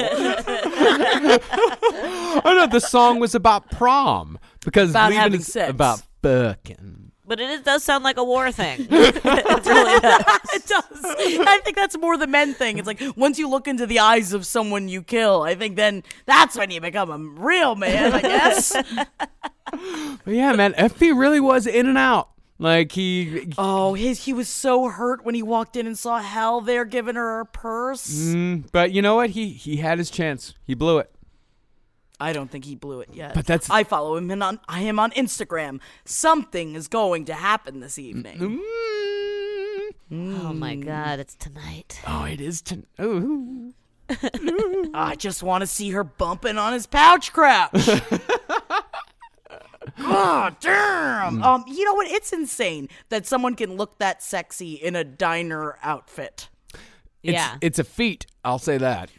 oh 2.45 2.53
no, 2.57 2.67
the 2.67 2.81
song 2.81 3.19
was 3.21 3.35
about 3.35 3.71
prom 3.71 4.39
because 4.65 4.91
About 4.91 5.11
leaving 5.11 5.21
having 5.23 5.41
sex. 5.43 5.71
about 5.71 6.03
fucking. 6.23 7.02
But 7.33 7.41
it 7.41 7.49
is, 7.49 7.61
does 7.63 7.83
sound 7.83 8.05
like 8.05 8.19
a 8.19 8.25
war 8.25 8.53
thing. 8.53 8.87
it 8.91 9.25
really 9.25 10.01
does. 10.01 10.23
it 10.53 10.67
does. 10.67 11.05
I 11.47 11.61
think 11.65 11.77
that's 11.77 11.97
more 11.97 12.19
the 12.19 12.27
men 12.27 12.53
thing. 12.53 12.77
It's 12.77 12.87
like 12.87 13.01
once 13.17 13.39
you 13.39 13.49
look 13.49 13.67
into 13.67 13.87
the 13.87 14.01
eyes 14.01 14.35
of 14.35 14.45
someone 14.45 14.91
you 14.91 15.03
kill, 15.03 15.41
I 15.41 15.55
think 15.55 15.77
then 15.77 16.03
that's 16.27 16.59
when 16.59 16.71
you 16.71 16.83
become 16.83 17.11
a 17.11 17.17
real 17.17 17.75
man. 17.75 18.13
I 18.13 18.21
guess. 18.21 18.77
But 20.25 20.35
yeah, 20.35 20.53
man, 20.53 20.75
FP 20.75 21.19
really 21.19 21.41
was 21.41 21.67
in 21.67 21.87
and 21.87 21.97
out. 21.97 22.29
Like 22.59 22.93
he, 22.93 23.51
Oh, 23.57 23.95
his 23.95 24.27
he 24.27 24.35
was 24.35 24.51
so 24.51 24.89
hurt 24.89 25.25
when 25.25 25.35
he 25.35 25.43
walked 25.43 25.75
in 25.75 25.87
and 25.87 25.97
saw 25.97 26.19
Hal 26.19 26.61
there 26.61 26.85
giving 26.85 27.15
her 27.15 27.39
her 27.39 27.45
purse. 27.47 28.11
Mm, 28.11 28.65
but 28.73 28.93
you 28.93 29.01
know 29.01 29.15
what? 29.15 29.31
He 29.31 29.49
he 29.49 29.79
had 29.79 29.97
his 29.97 30.11
chance. 30.11 30.53
He 30.67 30.75
blew 30.75 30.99
it. 30.99 31.11
I 32.21 32.33
don't 32.33 32.51
think 32.51 32.65
he 32.65 32.75
blew 32.75 33.01
it 33.01 33.11
yet. 33.13 33.35
But 33.35 33.47
that's- 33.47 33.69
I 33.71 33.85
follow 33.85 34.17
him 34.17 34.31
and 34.31 34.43
on 34.43 34.61
I 34.69 34.83
am 34.83 34.99
on 34.99 35.11
Instagram. 35.13 35.81
Something 36.05 36.75
is 36.75 36.89
going 36.89 37.25
to 37.27 37.35
happen 37.35 37.81
this 37.81 37.99
evening. 37.99 38.61
Mm. 40.11 40.43
Oh 40.43 40.53
my 40.53 40.75
god, 40.77 41.19
it's 41.21 41.35
tonight. 41.35 42.01
Oh, 42.07 42.25
it 42.25 42.41
is 42.41 42.61
tonight. 42.61 42.87
Ooh. 43.01 43.73
I 44.95 45.15
just 45.17 45.43
want 45.43 45.63
to 45.63 45.67
see 45.67 45.91
her 45.91 46.05
bumping 46.05 46.59
on 46.59 46.75
his 46.75 46.87
pouch 46.87 47.33
crouch. 47.33 47.73
God 49.99 50.57
damn. 50.61 51.43
Um, 51.43 51.65
you 51.67 51.85
know 51.85 51.95
what? 51.95 52.11
It's 52.11 52.33
insane 52.33 52.89
that 53.09 53.27
someone 53.27 53.55
can 53.55 53.77
look 53.77 53.99
that 53.99 54.23
sexy 54.23 54.75
in 54.75 54.97
a 54.97 55.05
diner 55.05 55.79
outfit. 55.83 56.49
It's, 57.23 57.33
yeah. 57.35 57.57
it's 57.61 57.79
a 57.79 57.85
feat. 57.85 58.27
I'll 58.45 58.59
say 58.59 58.79
that. 58.79 59.11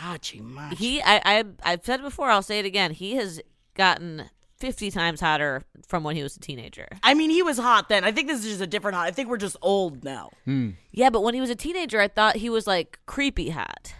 Hatchi 0.00 0.40
matchi. 0.42 0.74
He 0.74 1.02
I, 1.02 1.20
I 1.24 1.44
I've 1.62 1.84
said 1.84 2.00
it 2.00 2.02
before, 2.02 2.30
I'll 2.30 2.42
say 2.42 2.58
it 2.58 2.64
again. 2.64 2.90
He 2.92 3.14
has 3.16 3.40
gotten 3.74 4.30
fifty 4.58 4.90
times 4.90 5.20
hotter 5.20 5.62
from 5.86 6.04
when 6.04 6.16
he 6.16 6.22
was 6.22 6.36
a 6.36 6.40
teenager. 6.40 6.88
I 7.02 7.14
mean, 7.14 7.30
he 7.30 7.42
was 7.42 7.58
hot 7.58 7.88
then. 7.88 8.04
I 8.04 8.12
think 8.12 8.28
this 8.28 8.40
is 8.40 8.46
just 8.46 8.60
a 8.60 8.66
different 8.66 8.96
hot. 8.96 9.06
I 9.06 9.10
think 9.10 9.28
we're 9.28 9.36
just 9.36 9.56
old 9.62 10.04
now. 10.04 10.30
Hmm. 10.44 10.70
Yeah, 10.90 11.10
but 11.10 11.22
when 11.22 11.34
he 11.34 11.40
was 11.40 11.50
a 11.50 11.54
teenager 11.56 12.00
I 12.00 12.08
thought 12.08 12.36
he 12.36 12.50
was 12.50 12.66
like 12.66 12.98
creepy 13.06 13.50
hot. 13.50 13.94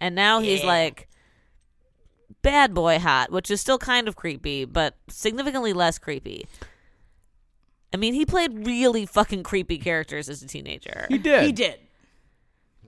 And 0.00 0.14
now 0.14 0.40
he's 0.40 0.60
Yeah. 0.60 0.66
like 0.66 1.08
bad 2.42 2.74
boy 2.74 2.98
hot, 2.98 3.30
which 3.30 3.50
is 3.50 3.60
still 3.60 3.78
kind 3.78 4.06
of 4.08 4.16
creepy, 4.16 4.64
but 4.64 4.96
significantly 5.08 5.72
less 5.72 5.98
creepy. 5.98 6.46
I 7.92 7.96
mean, 7.96 8.12
he 8.14 8.26
played 8.26 8.66
really 8.66 9.06
fucking 9.06 9.44
creepy 9.44 9.78
characters 9.78 10.28
as 10.28 10.42
a 10.42 10.46
teenager. 10.48 11.06
He 11.08 11.16
did. 11.16 11.44
He 11.44 11.52
did. 11.52 11.78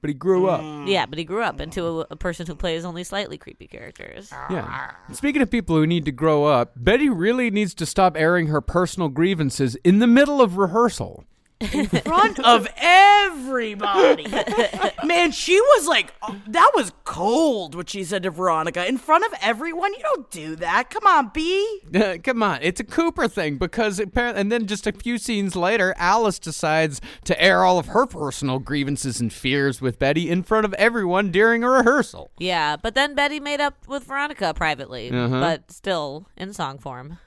But 0.00 0.08
he 0.08 0.14
grew 0.14 0.48
up. 0.48 0.60
Mm. 0.60 0.88
Yeah, 0.88 1.06
but 1.06 1.18
he 1.18 1.24
grew 1.24 1.42
up 1.42 1.60
into 1.60 1.84
a, 1.84 2.06
a 2.10 2.16
person 2.16 2.46
who 2.46 2.54
plays 2.54 2.84
only 2.84 3.04
slightly 3.04 3.38
creepy 3.38 3.66
characters. 3.66 4.30
Ah. 4.32 4.46
Yeah. 4.50 5.14
Speaking 5.14 5.42
of 5.42 5.50
people 5.50 5.76
who 5.76 5.86
need 5.86 6.04
to 6.04 6.12
grow 6.12 6.44
up, 6.44 6.72
Betty 6.76 7.08
really 7.08 7.50
needs 7.50 7.74
to 7.74 7.86
stop 7.86 8.16
airing 8.16 8.48
her 8.48 8.60
personal 8.60 9.08
grievances 9.08 9.76
in 9.76 9.98
the 9.98 10.06
middle 10.06 10.40
of 10.40 10.56
rehearsal. 10.56 11.24
In 11.60 11.86
front 12.04 12.38
of 12.40 12.68
everybody. 12.76 14.26
Man, 15.04 15.32
she 15.32 15.58
was 15.60 15.86
like, 15.86 16.12
oh, 16.22 16.36
that 16.48 16.72
was 16.74 16.92
cold, 17.04 17.74
what 17.74 17.88
she 17.88 18.04
said 18.04 18.22
to 18.24 18.30
Veronica. 18.30 18.86
In 18.86 18.98
front 18.98 19.24
of 19.24 19.32
everyone? 19.40 19.94
You 19.94 20.00
don't 20.02 20.30
do 20.30 20.56
that. 20.56 20.90
Come 20.90 21.06
on, 21.06 21.30
B. 21.32 21.80
Come 22.24 22.42
on, 22.42 22.58
it's 22.62 22.80
a 22.80 22.84
Cooper 22.84 23.26
thing 23.28 23.56
because 23.56 23.98
apparently, 23.98 24.40
and 24.40 24.52
then 24.52 24.66
just 24.66 24.86
a 24.86 24.92
few 24.92 25.16
scenes 25.18 25.56
later, 25.56 25.94
Alice 25.96 26.38
decides 26.38 27.00
to 27.24 27.40
air 27.42 27.64
all 27.64 27.78
of 27.78 27.86
her 27.86 28.06
personal 28.06 28.58
grievances 28.58 29.20
and 29.20 29.32
fears 29.32 29.80
with 29.80 29.98
Betty 29.98 30.28
in 30.30 30.42
front 30.42 30.64
of 30.66 30.74
everyone 30.74 31.30
during 31.30 31.64
a 31.64 31.70
rehearsal. 31.70 32.30
Yeah, 32.38 32.76
but 32.76 32.94
then 32.94 33.14
Betty 33.14 33.40
made 33.40 33.60
up 33.60 33.88
with 33.88 34.04
Veronica 34.04 34.52
privately, 34.54 35.10
Uh-huh. 35.10 35.40
but 35.40 35.70
still 35.72 36.28
in 36.36 36.52
song 36.52 36.78
form. 36.78 37.18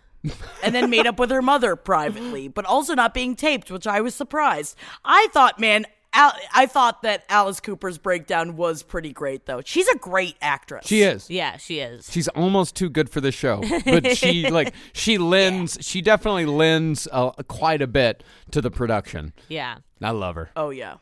And 0.64 0.76
then 0.76 0.90
made 0.90 1.08
up 1.08 1.20
with 1.20 1.32
her 1.32 1.42
mother 1.42 1.76
privately, 1.76 2.48
but 2.48 2.66
also 2.66 2.94
not 2.94 3.14
being 3.14 3.36
taped, 3.36 3.72
which 3.72 3.88
I 3.88 4.02
was 4.02 4.16
surprised. 4.16 4.76
I 5.04 5.28
thought, 5.32 5.60
man, 5.60 5.86
Al- 6.14 6.36
I 6.54 6.66
thought 6.66 7.04
that 7.04 7.24
Alice 7.30 7.60
Cooper's 7.60 7.98
breakdown 7.98 8.56
was 8.56 8.82
pretty 8.82 9.14
great, 9.14 9.46
though. 9.46 9.62
She's 9.64 9.88
a 9.88 9.96
great 9.98 10.36
actress. 10.42 10.88
She 10.88 11.04
is. 11.04 11.30
Yeah, 11.30 11.58
she 11.58 11.80
is. 11.80 12.12
She's 12.12 12.28
almost 12.30 12.76
too 12.76 12.90
good 12.90 13.10
for 13.10 13.22
the 13.22 13.32
show, 13.32 13.64
but 13.86 14.18
she 14.18 14.50
like 14.50 14.74
she 14.94 15.18
lends. 15.18 15.78
She 15.82 16.02
definitely 16.02 16.48
lends 16.48 17.08
uh, 17.12 17.32
quite 17.48 17.82
a 17.82 17.88
bit 17.88 18.24
to 18.52 18.62
the 18.62 18.72
production. 18.72 19.34
Yeah. 19.50 19.78
I 20.02 20.12
love 20.12 20.36
her. 20.36 20.50
Oh 20.56 20.72
yeah. 20.72 20.96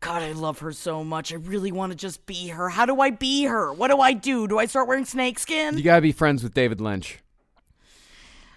God, 0.00 0.22
I 0.22 0.32
love 0.32 0.60
her 0.60 0.72
so 0.72 1.02
much. 1.02 1.32
I 1.32 1.36
really 1.36 1.72
want 1.72 1.92
to 1.92 1.96
just 1.96 2.26
be 2.26 2.48
her. 2.48 2.68
How 2.68 2.86
do 2.86 3.00
I 3.00 3.10
be 3.10 3.44
her? 3.44 3.72
What 3.72 3.88
do 3.88 3.98
I 3.98 4.12
do? 4.12 4.46
Do 4.46 4.58
I 4.58 4.66
start 4.66 4.88
wearing 4.88 5.04
snakeskin? 5.04 5.76
You 5.76 5.84
gotta 5.84 6.02
be 6.02 6.12
friends 6.12 6.42
with 6.42 6.54
David 6.54 6.80
Lynch. 6.80 7.18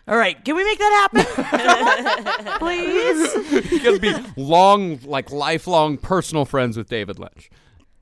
All 0.09 0.17
right, 0.17 0.43
can 0.43 0.55
we 0.55 0.63
make 0.63 0.79
that 0.79 1.09
happen? 1.13 2.51
Please. 2.59 3.71
You 3.71 3.83
gotta 3.83 3.99
be 3.99 4.15
long, 4.35 4.99
like 5.03 5.31
lifelong 5.31 5.97
personal 5.97 6.45
friends 6.45 6.77
with 6.77 6.89
David 6.89 7.19
Lynch. 7.19 7.51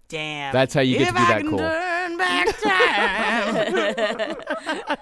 Damn. 0.09 0.53
That's 0.53 0.73
how 0.73 0.79
you 0.79 0.97
get 0.97 1.09
if 1.09 1.11
to 1.13 1.13
be 1.15 1.19
I 1.19 1.27
that 1.27 1.41
can 1.41 1.49
cool. 1.49 1.59
Turn 1.59 2.17
back 2.17 2.61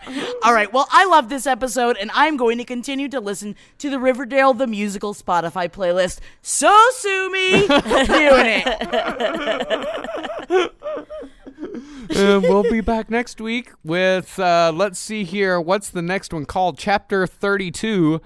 time. 0.07 0.25
All 0.43 0.51
right. 0.51 0.73
Well, 0.73 0.87
I 0.89 1.05
love 1.05 1.29
this 1.29 1.45
episode, 1.45 1.95
and 1.97 2.09
I'm 2.15 2.37
going 2.37 2.57
to 2.57 2.63
continue 2.63 3.07
to 3.09 3.19
listen 3.19 3.55
to 3.77 3.91
the 3.91 3.99
Riverdale 3.99 4.55
the 4.55 4.65
Musical 4.65 5.13
Spotify 5.13 5.69
playlist. 5.69 6.21
So 6.41 6.75
sue 6.93 7.29
me, 7.31 7.67
doing 7.67 8.63
it. 8.65 8.71
And 12.09 12.43
we'll 12.43 12.63
be 12.63 12.81
back 12.81 13.09
next 13.09 13.41
week 13.41 13.71
with 13.83 14.39
uh, 14.39 14.71
let's 14.73 14.99
see 14.99 15.23
here 15.23 15.59
what's 15.59 15.89
the 15.89 16.01
next 16.01 16.33
one 16.33 16.45
called 16.45 16.77
chapter 16.77 17.27
32 17.27 18.21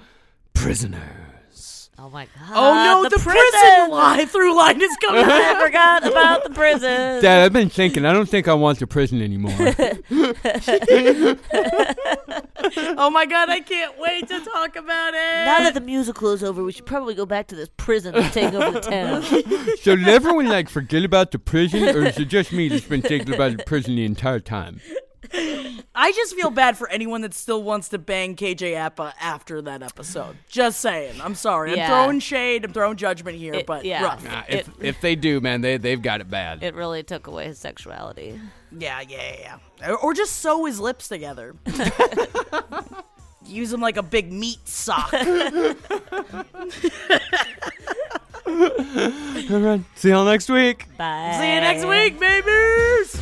prisoners 0.54 1.76
Oh 2.02 2.10
my 2.10 2.30
god. 2.34 2.52
Oh 2.54 3.02
no, 3.04 3.10
the, 3.10 3.20
prison, 3.20 3.90
line 3.92 4.26
through 4.28 4.56
line 4.56 4.82
is 4.82 4.96
coming. 5.06 5.26
I 5.28 5.66
forgot 5.66 6.08
about 6.08 6.46
the 6.46 6.50
prison. 6.52 7.22
dad 7.22 7.44
i've 7.44 7.52
been 7.52 7.70
thinking 7.70 8.06
i 8.06 8.14
don't 8.14 8.30
think 8.30 8.48
i 8.48 8.54
want 8.54 8.80
the 8.80 8.88
prison 8.88 9.22
anymore 9.22 9.52
oh 12.98 13.10
my 13.10 13.26
god, 13.26 13.50
I 13.50 13.62
can't 13.62 13.98
wait 13.98 14.28
to 14.28 14.39
talk 14.43 14.76
about 14.76 15.13
it. 15.13 15.45
Now 15.45 15.60
that 15.60 15.74
the 15.74 15.82
musical 15.82 16.32
is 16.32 16.43
over, 16.43 16.63
we 16.63 16.72
should 16.72 16.86
probably 16.86 17.13
go 17.13 17.26
back 17.26 17.48
to 17.48 17.56
this 17.56 17.69
prison 17.78 18.15
and 18.15 18.32
take 18.34 18.54
over 18.54 18.80
the 18.80 18.82
town. 18.82 19.24
so 19.82 19.95
did 19.95 20.08
everyone 20.08 20.48
like 20.48 20.69
forget 20.69 21.04
about 21.04 21.32
the 21.32 21.39
prison 21.39 21.84
or 21.84 22.06
is 22.06 22.17
it 22.17 22.26
just 22.26 22.52
me 22.52 22.67
that's 22.67 22.86
been 22.86 23.02
thinking 23.02 23.34
about 23.34 23.58
the 23.58 23.63
prison 23.63 23.95
the 23.95 24.06
entire 24.06 24.39
time 24.39 24.82
I 25.34 26.12
just 26.12 26.36
feel 26.36 26.50
bad 26.50 26.78
for 26.78 26.89
anyone 26.89 27.22
that 27.22 27.34
still 27.34 27.62
wants 27.63 27.89
to 27.89 27.98
bang 27.98 28.36
KJ 28.36 28.76
Apa 28.76 29.13
after 29.22 29.62
that 29.63 29.84
episode. 29.84 30.38
Just 30.48 30.80
saying. 30.80 31.22
I'm 31.22 31.36
sorry. 31.36 31.76
Yeah. 31.76 31.84
I'm 31.84 31.89
throwing 32.06 32.20
shade. 32.20 32.65
I'm 32.65 32.74
throwing 32.74 32.98
judgment 32.98 33.38
here, 33.38 33.54
It- 33.54 33.65
but 33.65 33.86
yeah. 33.86 34.04
rough. 34.04 34.24
Nah, 34.24 34.44
if, 34.48 34.70
if 34.82 35.02
they 35.02 35.15
do 35.15 35.39
man 35.42 35.62
they, 35.62 35.78
they've 35.78 36.02
got 36.02 36.22
it 36.22 36.30
bad 36.30 36.63
It 36.63 36.74
really 36.76 37.04
took 37.04 37.28
away 37.28 37.46
his 37.46 37.60
sexuality. 37.60 38.39
Yeah, 38.78 39.02
yeah, 39.08 39.18
yeah. 39.39 39.58
yeah. 39.82 39.89
Or, 39.92 39.98
or 39.98 40.13
just 40.13 40.38
sew 40.38 40.65
his 40.65 40.80
lips 40.80 41.08
together. 41.08 41.56
Use 43.46 43.72
them 43.72 43.82
like 43.82 43.98
a 43.98 44.04
big 44.04 44.32
meat 44.32 44.68
sock. 44.68 45.12
all 45.13 45.24
right 49.60 49.82
see 49.96 50.10
y'all 50.10 50.26
next 50.26 50.50
week 50.50 50.86
Bye. 50.98 51.36
See 51.39 51.54
you 51.54 51.62
next 51.62 51.86
week, 51.86 52.20
babies. 52.20 53.22